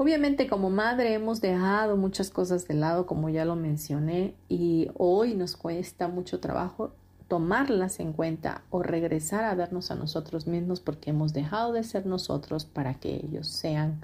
[0.00, 5.34] Obviamente como madre hemos dejado muchas cosas de lado, como ya lo mencioné, y hoy
[5.34, 6.92] nos cuesta mucho trabajo
[7.26, 12.06] tomarlas en cuenta o regresar a vernos a nosotros mismos porque hemos dejado de ser
[12.06, 14.00] nosotros para que ellos sean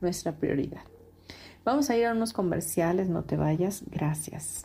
[0.00, 0.82] nuestra prioridad.
[1.64, 4.64] Vamos a ir a unos comerciales, no te vayas, gracias.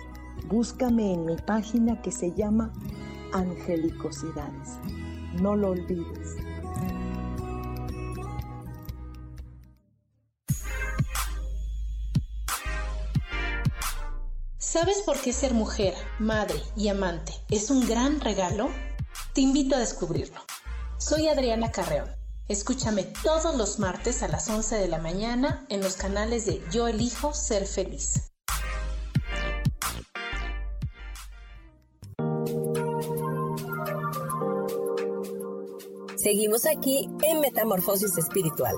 [0.51, 2.73] Búscame en mi página que se llama
[3.31, 4.79] Angelicosidades.
[5.41, 6.35] No lo olvides.
[14.57, 18.67] ¿Sabes por qué ser mujer, madre y amante es un gran regalo?
[19.33, 20.41] Te invito a descubrirlo.
[20.97, 22.09] Soy Adriana Carreón.
[22.49, 26.89] Escúchame todos los martes a las 11 de la mañana en los canales de Yo
[26.89, 28.30] elijo ser feliz.
[36.21, 38.75] Seguimos aquí en Metamorfosis Espiritual.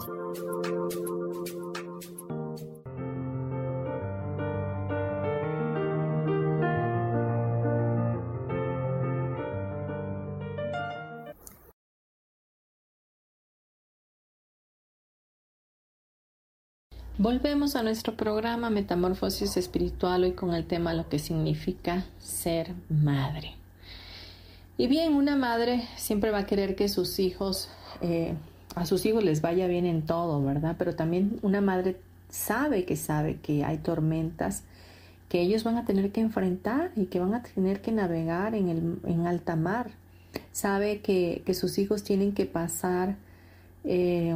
[17.17, 23.62] Volvemos a nuestro programa Metamorfosis Espiritual hoy con el tema lo que significa ser madre.
[24.78, 27.69] Y bien, una madre siempre va a querer que sus hijos,
[28.01, 28.34] eh,
[28.76, 30.76] a sus hijos les vaya bien en todo, ¿verdad?
[30.80, 31.97] Pero también una madre
[32.30, 34.63] sabe que sabe que hay tormentas
[35.30, 38.69] que ellos van a tener que enfrentar y que van a tener que navegar en,
[38.69, 39.91] el, en alta mar.
[40.51, 43.15] Sabe que, sus hijos tienen que pasar
[43.84, 44.36] eh,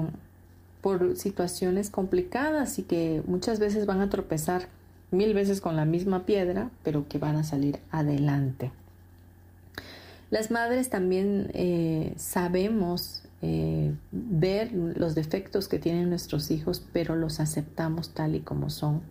[0.81, 4.69] por situaciones complicadas y que muchas veces van a tropezar
[5.11, 8.71] mil veces con la misma piedra, pero que van a salir adelante.
[10.29, 17.39] Las madres también eh, sabemos eh, ver los defectos que tienen nuestros hijos, pero los
[17.39, 19.01] aceptamos tal y como son.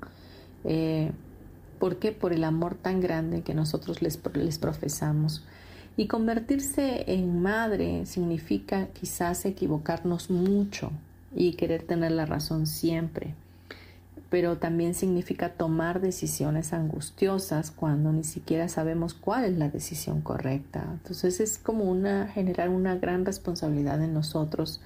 [0.65, 1.13] Eh,
[1.79, 2.13] ¿Por qué?
[2.13, 5.45] Por el amor tan grande que nosotros les, les profesamos.
[5.97, 10.91] Y convertirse en madre significa quizás equivocarnos mucho
[11.35, 13.35] y querer tener la razón siempre.
[14.37, 20.85] Pero también significa tomar decisiones angustiosas cuando ni siquiera sabemos cuál es la decisión correcta.
[20.93, 24.83] Entonces es como una generar una gran responsabilidad en nosotros.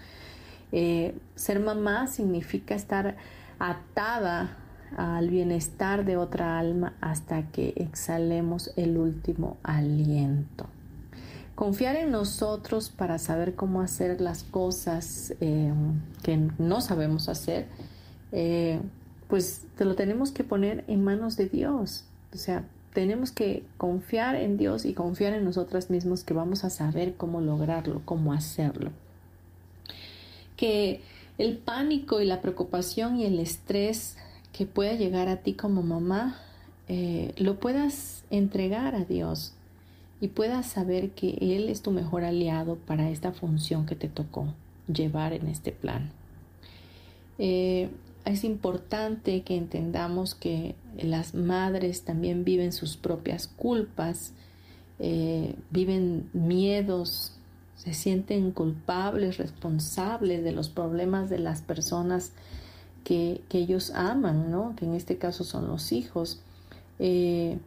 [0.71, 3.17] Eh, ser mamá significa estar
[3.59, 4.57] atada
[4.97, 10.67] al bienestar de otra alma hasta que exhalemos el último aliento.
[11.57, 15.73] Confiar en nosotros para saber cómo hacer las cosas eh,
[16.23, 17.67] que no sabemos hacer
[18.31, 18.81] eh,
[19.31, 22.05] pues te lo tenemos que poner en manos de Dios.
[22.35, 26.71] O sea, tenemos que confiar en Dios y confiar en nosotras mismos que vamos a
[26.71, 28.91] saber cómo lograrlo, cómo hacerlo.
[30.57, 31.01] Que
[31.39, 34.17] el pánico y la preocupación y el estrés
[34.53, 36.37] que pueda llegar a ti como mamá,
[36.89, 39.55] eh, lo puedas entregar a Dios
[40.21, 44.53] y puedas saber que Él es tu mejor aliado para esta función que te tocó
[44.93, 46.11] llevar en este plan.
[47.39, 47.89] Eh,
[48.25, 54.33] es importante que entendamos que las madres también viven sus propias culpas,
[54.99, 57.35] eh, viven miedos,
[57.77, 62.33] se sienten culpables, responsables de los problemas de las personas
[63.05, 64.75] que, ellos aman, ¿no?
[64.77, 66.41] que en este caso son los hijos.
[66.99, 67.59] Eh,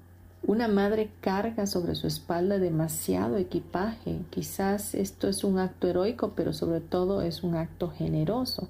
[0.46, 4.20] una madre carga sobre su espalda demasiado equipaje.
[4.30, 8.68] Quizás esto es un acto heroico, pero sobre todo es un acto generoso.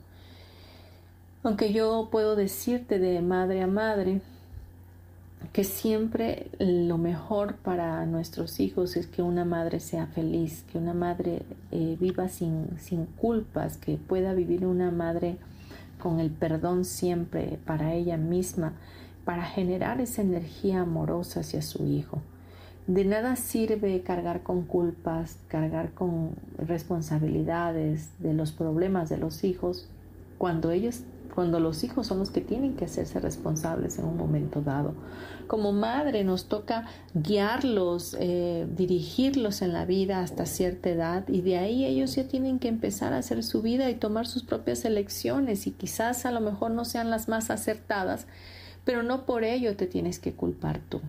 [1.44, 4.22] Aunque yo puedo decirte de madre a madre
[5.52, 10.94] que siempre lo mejor para nuestros hijos es que una madre sea feliz, que una
[10.94, 15.36] madre eh, viva sin, sin culpas, que pueda vivir una madre
[16.02, 18.74] con el perdón siempre para ella misma,
[19.26, 22.22] para generar esa energía amorosa hacia su hijo.
[22.88, 29.90] De nada sirve cargar con culpas, cargar con responsabilidades de los problemas de los hijos
[30.38, 34.62] cuando ellos cuando los hijos son los que tienen que hacerse responsables en un momento
[34.62, 34.94] dado.
[35.48, 41.58] Como madre nos toca guiarlos, eh, dirigirlos en la vida hasta cierta edad y de
[41.58, 45.66] ahí ellos ya tienen que empezar a hacer su vida y tomar sus propias elecciones
[45.66, 48.28] y quizás a lo mejor no sean las más acertadas,
[48.86, 51.02] pero no por ello te tienes que culpar tú.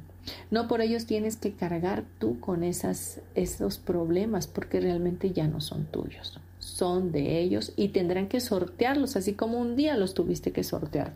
[0.50, 5.84] No por ellos tienes que cargar tú con esos problemas porque realmente ya no son
[5.84, 6.40] tuyos
[6.74, 11.12] son de ellos y tendrán que sortearlos, así como un día los tuviste que sortear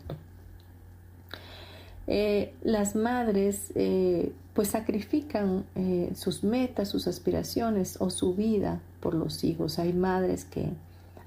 [2.07, 9.13] eh, las madres eh, pues sacrifican eh, sus metas, sus aspiraciones o su vida por
[9.13, 9.77] los hijos.
[9.77, 10.69] Hay madres que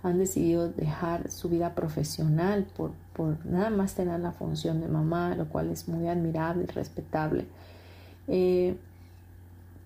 [0.02, 5.36] han decidido dejar su vida profesional por, por nada más tener la función de mamá,
[5.36, 7.44] lo cual es muy admirable y respetable.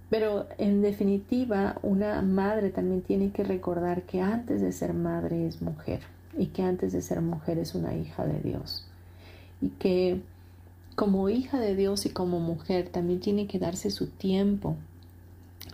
[0.09, 5.63] Pero en definitiva, una madre también tiene que recordar que antes de ser madre es
[5.63, 6.01] mujer
[6.39, 8.87] y que antes de ser mujer es una hija de Dios.
[9.61, 10.21] Y que
[10.95, 14.77] como hija de Dios y como mujer también tiene que darse su tiempo,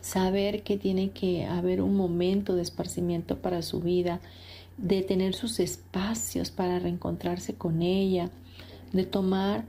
[0.00, 4.20] saber que tiene que haber un momento de esparcimiento para su vida,
[4.78, 8.30] de tener sus espacios para reencontrarse con ella,
[8.92, 9.64] de tomar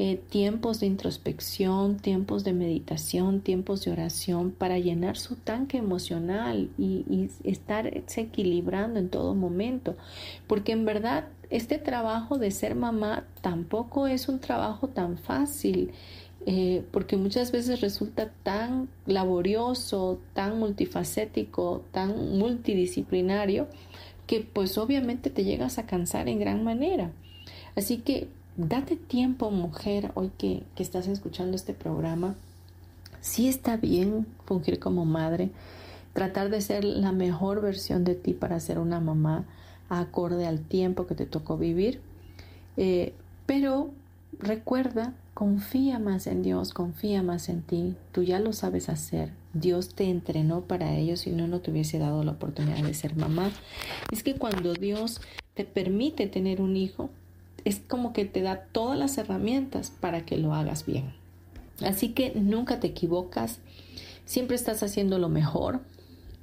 [0.00, 6.70] eh, tiempos de introspección, tiempos de meditación, tiempos de oración para llenar su tanque emocional
[6.78, 9.96] y, y estarse equilibrando en todo momento.
[10.46, 15.92] Porque en verdad este trabajo de ser mamá tampoco es un trabajo tan fácil.
[16.46, 23.66] Eh, porque muchas veces resulta tan laborioso, tan multifacético, tan multidisciplinario,
[24.28, 27.10] que pues obviamente te llegas a cansar en gran manera.
[27.74, 28.28] Así que
[28.58, 32.34] date tiempo, mujer, hoy que, estás escuchando este programa.
[33.20, 35.50] Sí está bien fungir como madre,
[36.12, 39.44] tratar de ser la mejor versión de ti para ser una mamá
[39.88, 42.00] acorde al tiempo que te tocó vivir.
[42.76, 43.14] Eh,
[43.46, 43.90] pero
[44.40, 47.94] recuerda, confía más en Dios, confía más en ti.
[48.12, 49.32] Tú ya lo sabes hacer.
[49.54, 53.14] Dios te entrenó para ello, si no, no te hubiese dado la oportunidad de ser
[53.14, 53.50] mamá.
[54.10, 55.20] Es que cuando Dios
[55.54, 57.10] te permite tener un hijo,
[57.64, 61.12] es como que te da todas las herramientas para que lo hagas bien.
[61.84, 63.60] Así que nunca te equivocas,
[64.24, 65.80] siempre estás haciendo lo mejor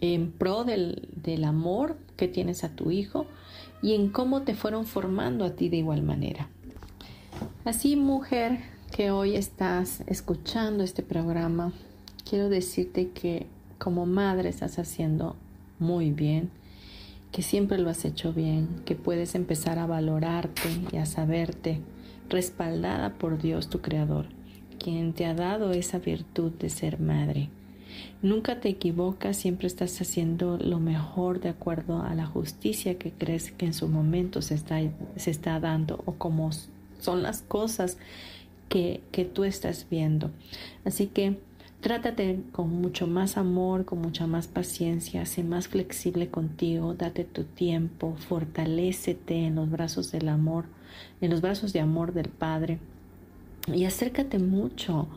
[0.02, 3.26] en pro del, del amor que tienes a tu hijo
[3.82, 6.50] y en cómo te fueron formando a ti de igual manera.
[7.66, 8.60] Así, mujer
[8.92, 11.74] que hoy estás escuchando este programa,
[12.28, 13.48] quiero decirte que
[13.78, 15.36] como madre estás haciendo
[15.80, 16.50] muy bien
[17.36, 21.82] que siempre lo has hecho bien, que puedes empezar a valorarte y a saberte
[22.30, 24.28] respaldada por Dios tu Creador,
[24.80, 27.50] quien te ha dado esa virtud de ser madre.
[28.22, 33.52] Nunca te equivocas, siempre estás haciendo lo mejor de acuerdo a la justicia que crees
[33.52, 34.80] que en su momento se está,
[35.18, 36.52] se está dando o como
[37.02, 37.98] son las cosas
[38.70, 40.32] que, que tú estás viendo.
[40.86, 41.38] Así que
[41.86, 47.44] Trátate con mucho más amor, con mucha más paciencia, sé más flexible contigo, date tu
[47.44, 50.66] tiempo, fortalécete en los brazos del amor,
[51.22, 52.80] en los brazos de amor del Padre
[53.72, 55.08] y acércate mucho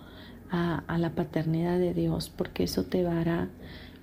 [0.51, 3.49] a, a la paternidad de Dios porque eso te dará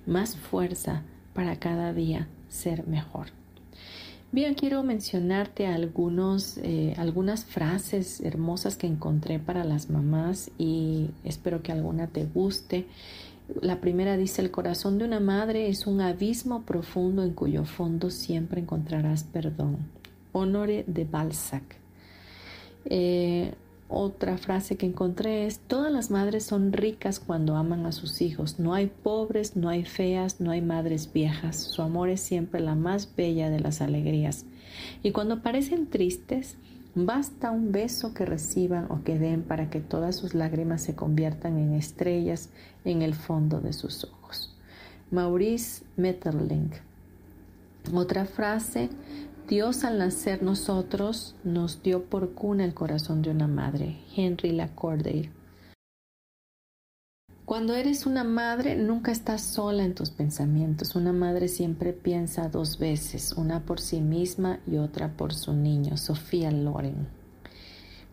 [0.04, 1.02] más fuerza
[1.34, 3.28] para cada día ser mejor.
[4.36, 11.62] Bien, quiero mencionarte algunos, eh, algunas frases hermosas que encontré para las mamás y espero
[11.62, 12.84] que alguna te guste.
[13.62, 18.10] La primera dice, el corazón de una madre es un abismo profundo en cuyo fondo
[18.10, 19.78] siempre encontrarás perdón.
[20.32, 21.64] Honore de Balzac.
[22.84, 23.54] Eh,
[23.88, 28.58] otra frase que encontré es, todas las madres son ricas cuando aman a sus hijos.
[28.58, 31.56] No hay pobres, no hay feas, no hay madres viejas.
[31.56, 34.44] Su amor es siempre la más bella de las alegrías.
[35.04, 36.56] Y cuando parecen tristes,
[36.96, 41.56] basta un beso que reciban o que den para que todas sus lágrimas se conviertan
[41.58, 42.50] en estrellas
[42.84, 44.56] en el fondo de sus ojos.
[45.12, 46.70] Maurice Metterling.
[47.94, 48.88] Otra frase,
[49.48, 53.96] Dios al nacer nosotros nos dio por cuna el corazón de una madre.
[54.16, 55.30] Henry Lacordaire.
[57.44, 60.96] Cuando eres una madre, nunca estás sola en tus pensamientos.
[60.96, 65.96] Una madre siempre piensa dos veces, una por sí misma y otra por su niño.
[65.96, 67.06] Sofía Loren.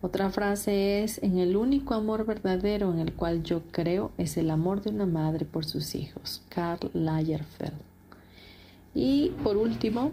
[0.03, 4.51] Otra frase es, en el único amor verdadero en el cual yo creo es el
[4.51, 6.43] amor de una madre por sus hijos.
[6.49, 7.73] Karl Lagerfeld.
[8.93, 10.11] Y por último,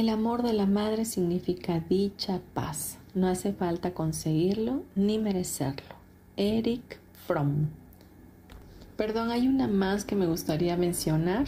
[0.00, 2.98] el amor de la madre significa dicha, paz.
[3.14, 5.94] No hace falta conseguirlo ni merecerlo.
[6.36, 7.68] Eric Fromm.
[8.98, 11.46] Perdón, hay una más que me gustaría mencionar.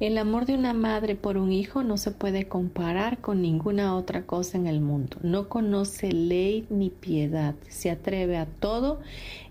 [0.00, 4.22] El amor de una madre por un hijo no se puede comparar con ninguna otra
[4.22, 5.18] cosa en el mundo.
[5.22, 7.54] No conoce ley ni piedad.
[7.68, 9.00] Se atreve a todo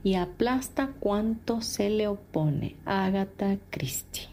[0.03, 2.76] y aplasta cuanto se le opone.
[2.86, 4.30] Agatha Christie.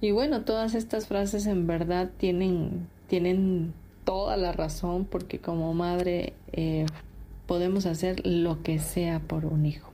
[0.00, 3.72] Y bueno, todas estas frases en verdad tienen, tienen
[4.04, 6.86] toda la razón porque como madre eh,
[7.46, 9.90] podemos hacer lo que sea por un hijo.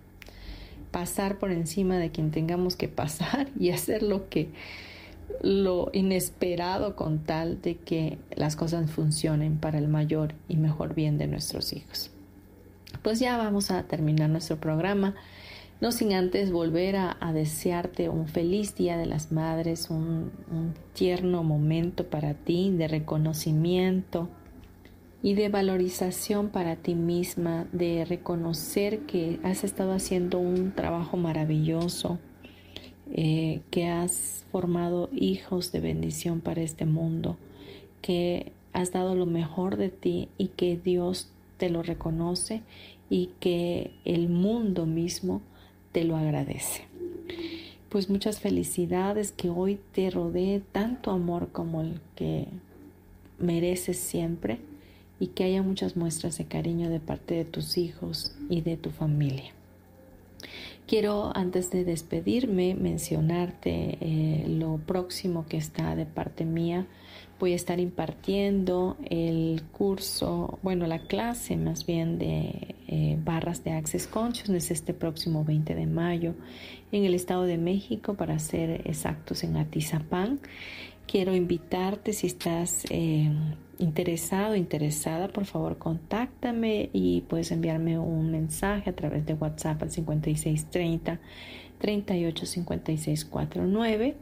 [0.91, 4.51] Pasar por encima de quien tengamos que pasar y hacer lo que
[5.43, 11.19] lo inesperado con tal de que las cosas funcionen para el mayor y mejor bien
[11.19, 12.11] de nuestros hijos.
[13.03, 15.15] Pues ya vamos a terminar nuestro programa
[15.81, 20.31] no sin antes volver a, desearte un feliz Día de las Madres, un,
[20.93, 24.29] tierno momento para ti de reconocimiento
[25.23, 32.19] y de valorización para ti misma, de reconocer que has estado haciendo un trabajo maravilloso,
[33.13, 37.39] eh, que has formado hijos de bendición para este mundo,
[38.03, 42.63] que has dado lo mejor de ti y que Dios te lo reconoce
[43.09, 45.43] y que el mundo mismo
[45.93, 46.85] te lo agradece.
[47.89, 52.47] Pues muchas felicidades, que hoy te rodee tanto amor como el que
[53.39, 54.59] mereces siempre
[55.19, 58.91] y que haya muchas muestras de cariño de parte de tus hijos y de tu
[58.91, 59.53] familia.
[60.87, 66.87] Quiero antes de despedirme mencionarte eh, lo próximo que está de parte mía
[67.41, 73.71] voy a estar impartiendo el curso, bueno, la clase más bien de eh, barras de
[73.71, 76.35] Access Consciousness este próximo 20 de mayo
[76.91, 80.41] en el Estado de México, para ser exactos en Atizapán.
[81.07, 83.31] Quiero invitarte si estás eh,
[83.79, 89.91] interesado, interesada, por favor contáctame y puedes enviarme un mensaje a través de WhatsApp al
[89.91, 91.21] 5630
[91.79, 94.17] 385649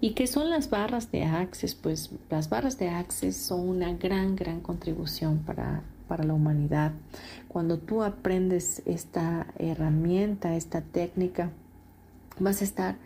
[0.00, 1.74] ¿Y qué son las barras de Access?
[1.74, 6.92] Pues las barras de Access son una gran, gran contribución para, para la humanidad.
[7.48, 11.52] Cuando tú aprendes esta herramienta, esta técnica,
[12.38, 12.96] vas a estar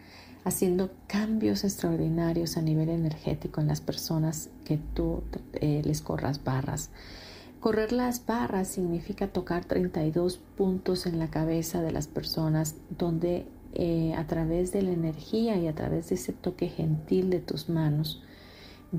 [0.43, 6.91] haciendo cambios extraordinarios a nivel energético en las personas que tú eh, les corras barras.
[7.61, 14.15] Correr las barras significa tocar 32 puntos en la cabeza de las personas donde eh,
[14.17, 18.25] a través de la energía y a través de ese toque gentil de tus manos,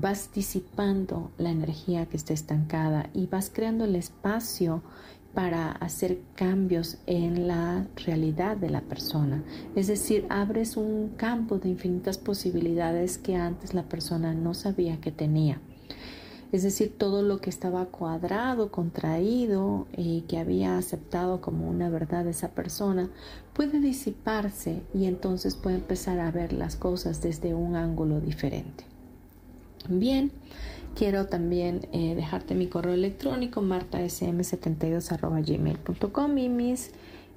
[0.00, 4.82] vas disipando la energía que está estancada y vas creando el espacio
[5.34, 9.44] para hacer cambios en la realidad de la persona.
[9.76, 15.12] Es decir, abres un campo de infinitas posibilidades que antes la persona no sabía que
[15.12, 15.60] tenía
[16.50, 22.26] es decir, todo lo que estaba cuadrado, contraído y que había aceptado como una verdad
[22.26, 23.10] esa persona,
[23.52, 28.84] puede disiparse y entonces puede empezar a ver las cosas desde un ángulo diferente.
[29.88, 30.32] Bien,
[30.98, 36.90] Quiero también eh, dejarte mi correo electrónico martasm72.gmail.com y mis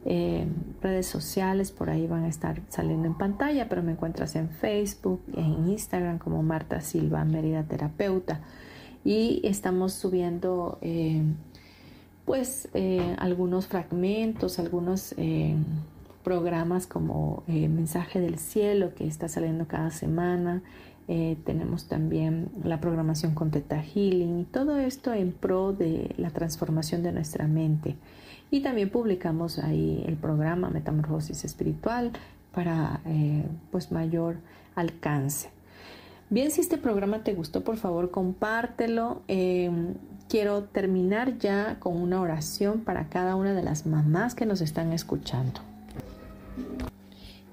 [0.04, 0.48] eh,
[0.82, 5.22] redes sociales por ahí van a estar saliendo en pantalla, pero me encuentras en Facebook,
[5.36, 8.40] en Instagram como Marta Silva Mérida Terapeuta.
[9.06, 11.22] Y estamos subiendo eh,
[12.26, 12.68] pues
[13.18, 15.14] algunos fragmentos, algunos
[16.24, 20.64] programas como Mensaje del Cielo que está saliendo cada semana
[21.08, 26.30] eh, tenemos también la programación con Teta Healing y todo esto en pro de la
[26.30, 27.96] transformación de nuestra mente.
[28.50, 32.12] Y también publicamos ahí el programa Metamorfosis Espiritual
[32.54, 34.38] para eh, pues mayor
[34.76, 35.50] alcance.
[36.30, 39.22] Bien, si este programa te gustó, por favor compártelo.
[39.28, 39.96] Em,
[40.30, 44.94] quiero terminar ya con una oración para cada una de las mamás que nos están
[44.94, 45.60] escuchando.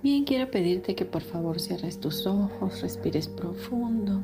[0.00, 4.22] Bien, quiero pedirte que por favor cierres tus ojos, respires profundo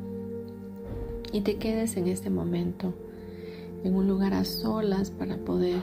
[1.33, 2.95] y te quedes en este momento
[3.83, 5.81] en un lugar a solas para poder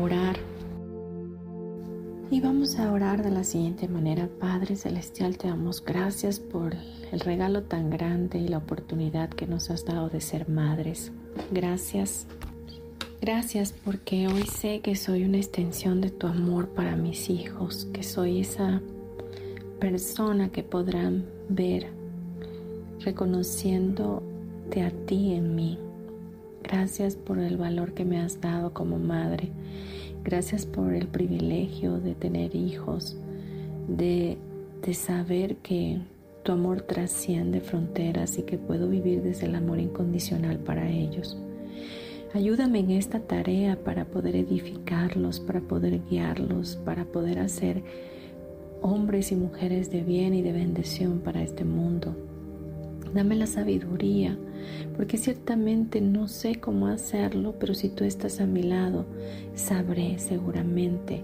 [0.00, 0.36] orar.
[2.30, 4.30] Y vamos a orar de la siguiente manera.
[4.40, 6.74] Padre Celestial, te damos gracias por
[7.12, 11.12] el regalo tan grande y la oportunidad que nos has dado de ser madres.
[11.52, 12.26] Gracias.
[13.20, 18.02] Gracias porque hoy sé que soy una extensión de tu amor para mis hijos, que
[18.02, 18.80] soy esa
[19.78, 21.88] persona que podrán ver
[23.00, 25.78] reconociéndote a ti en mí.
[26.62, 29.50] Gracias por el valor que me has dado como madre.
[30.24, 33.16] Gracias por el privilegio de tener hijos,
[33.88, 34.38] de,
[34.82, 36.00] de saber que
[36.42, 41.38] tu amor trasciende fronteras y que puedo vivir desde el amor incondicional para ellos.
[42.32, 47.82] Ayúdame en esta tarea para poder edificarlos, para poder guiarlos, para poder hacer
[48.84, 52.14] hombres y mujeres de bien y de bendición para este mundo.
[53.14, 54.36] Dame la sabiduría,
[54.94, 59.06] porque ciertamente no sé cómo hacerlo, pero si tú estás a mi lado,
[59.54, 61.22] sabré seguramente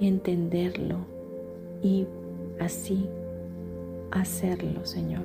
[0.00, 0.98] entenderlo
[1.82, 2.06] y
[2.60, 3.08] así
[4.12, 5.24] hacerlo, Señor.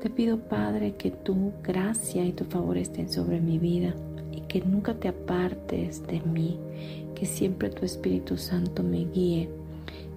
[0.00, 3.96] Te pido, Padre, que tu gracia y tu favor estén sobre mi vida
[4.30, 6.56] y que nunca te apartes de mí,
[7.16, 9.48] que siempre tu Espíritu Santo me guíe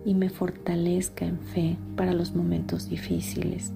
[0.06, 3.74] y me fortalezca en fe para los momentos difíciles.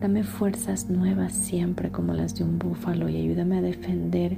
[0.00, 4.36] Dame fuerzas nuevas siempre como las de un búfalo y ayúdame a defender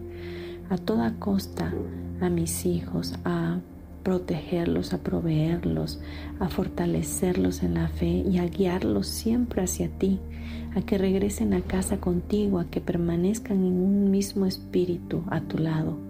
[0.70, 1.72] a toda costa
[2.20, 3.58] a mis hijos, a
[4.02, 6.00] protegerlos, a proveerlos,
[6.38, 10.20] a fortalecerlos en la fe y a guiarlos siempre hacia ti,
[10.74, 15.58] a que regresen a casa contigo, a que permanezcan en un mismo espíritu a tu
[15.58, 16.07] lado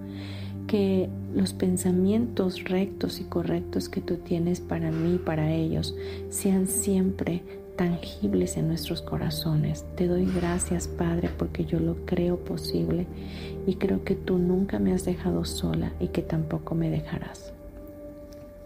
[0.69, 5.97] que los pensamientos rectos y correctos que tú tienes para mí, para ellos,
[6.29, 7.43] sean siempre
[7.75, 9.85] tangibles en nuestros corazones.
[9.97, 13.07] Te doy gracias, Padre, porque yo lo creo posible
[13.67, 17.53] y creo que tú nunca me has dejado sola y que tampoco me dejarás.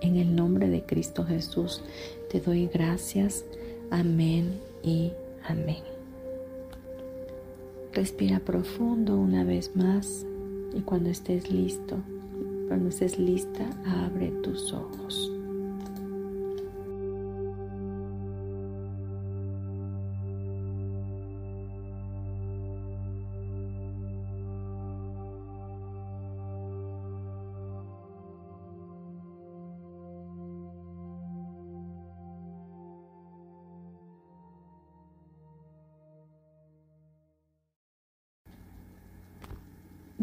[0.00, 1.82] En el nombre de Cristo Jesús,
[2.30, 3.44] te doy gracias.
[3.90, 5.12] Amén y
[5.46, 5.84] amén.
[7.92, 10.26] Respira profundo una vez más
[10.74, 11.96] y cuando estés listo,
[12.68, 15.31] cuando estés lista, abre tus ojos.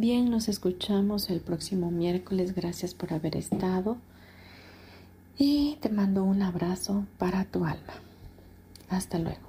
[0.02, 2.56] Bien, nos escuchamos el próximo miércoles.
[2.56, 3.98] Gracias por haber estado.
[5.38, 7.96] Y te mando un abrazo para tu alma.
[8.90, 9.49] Hasta luego.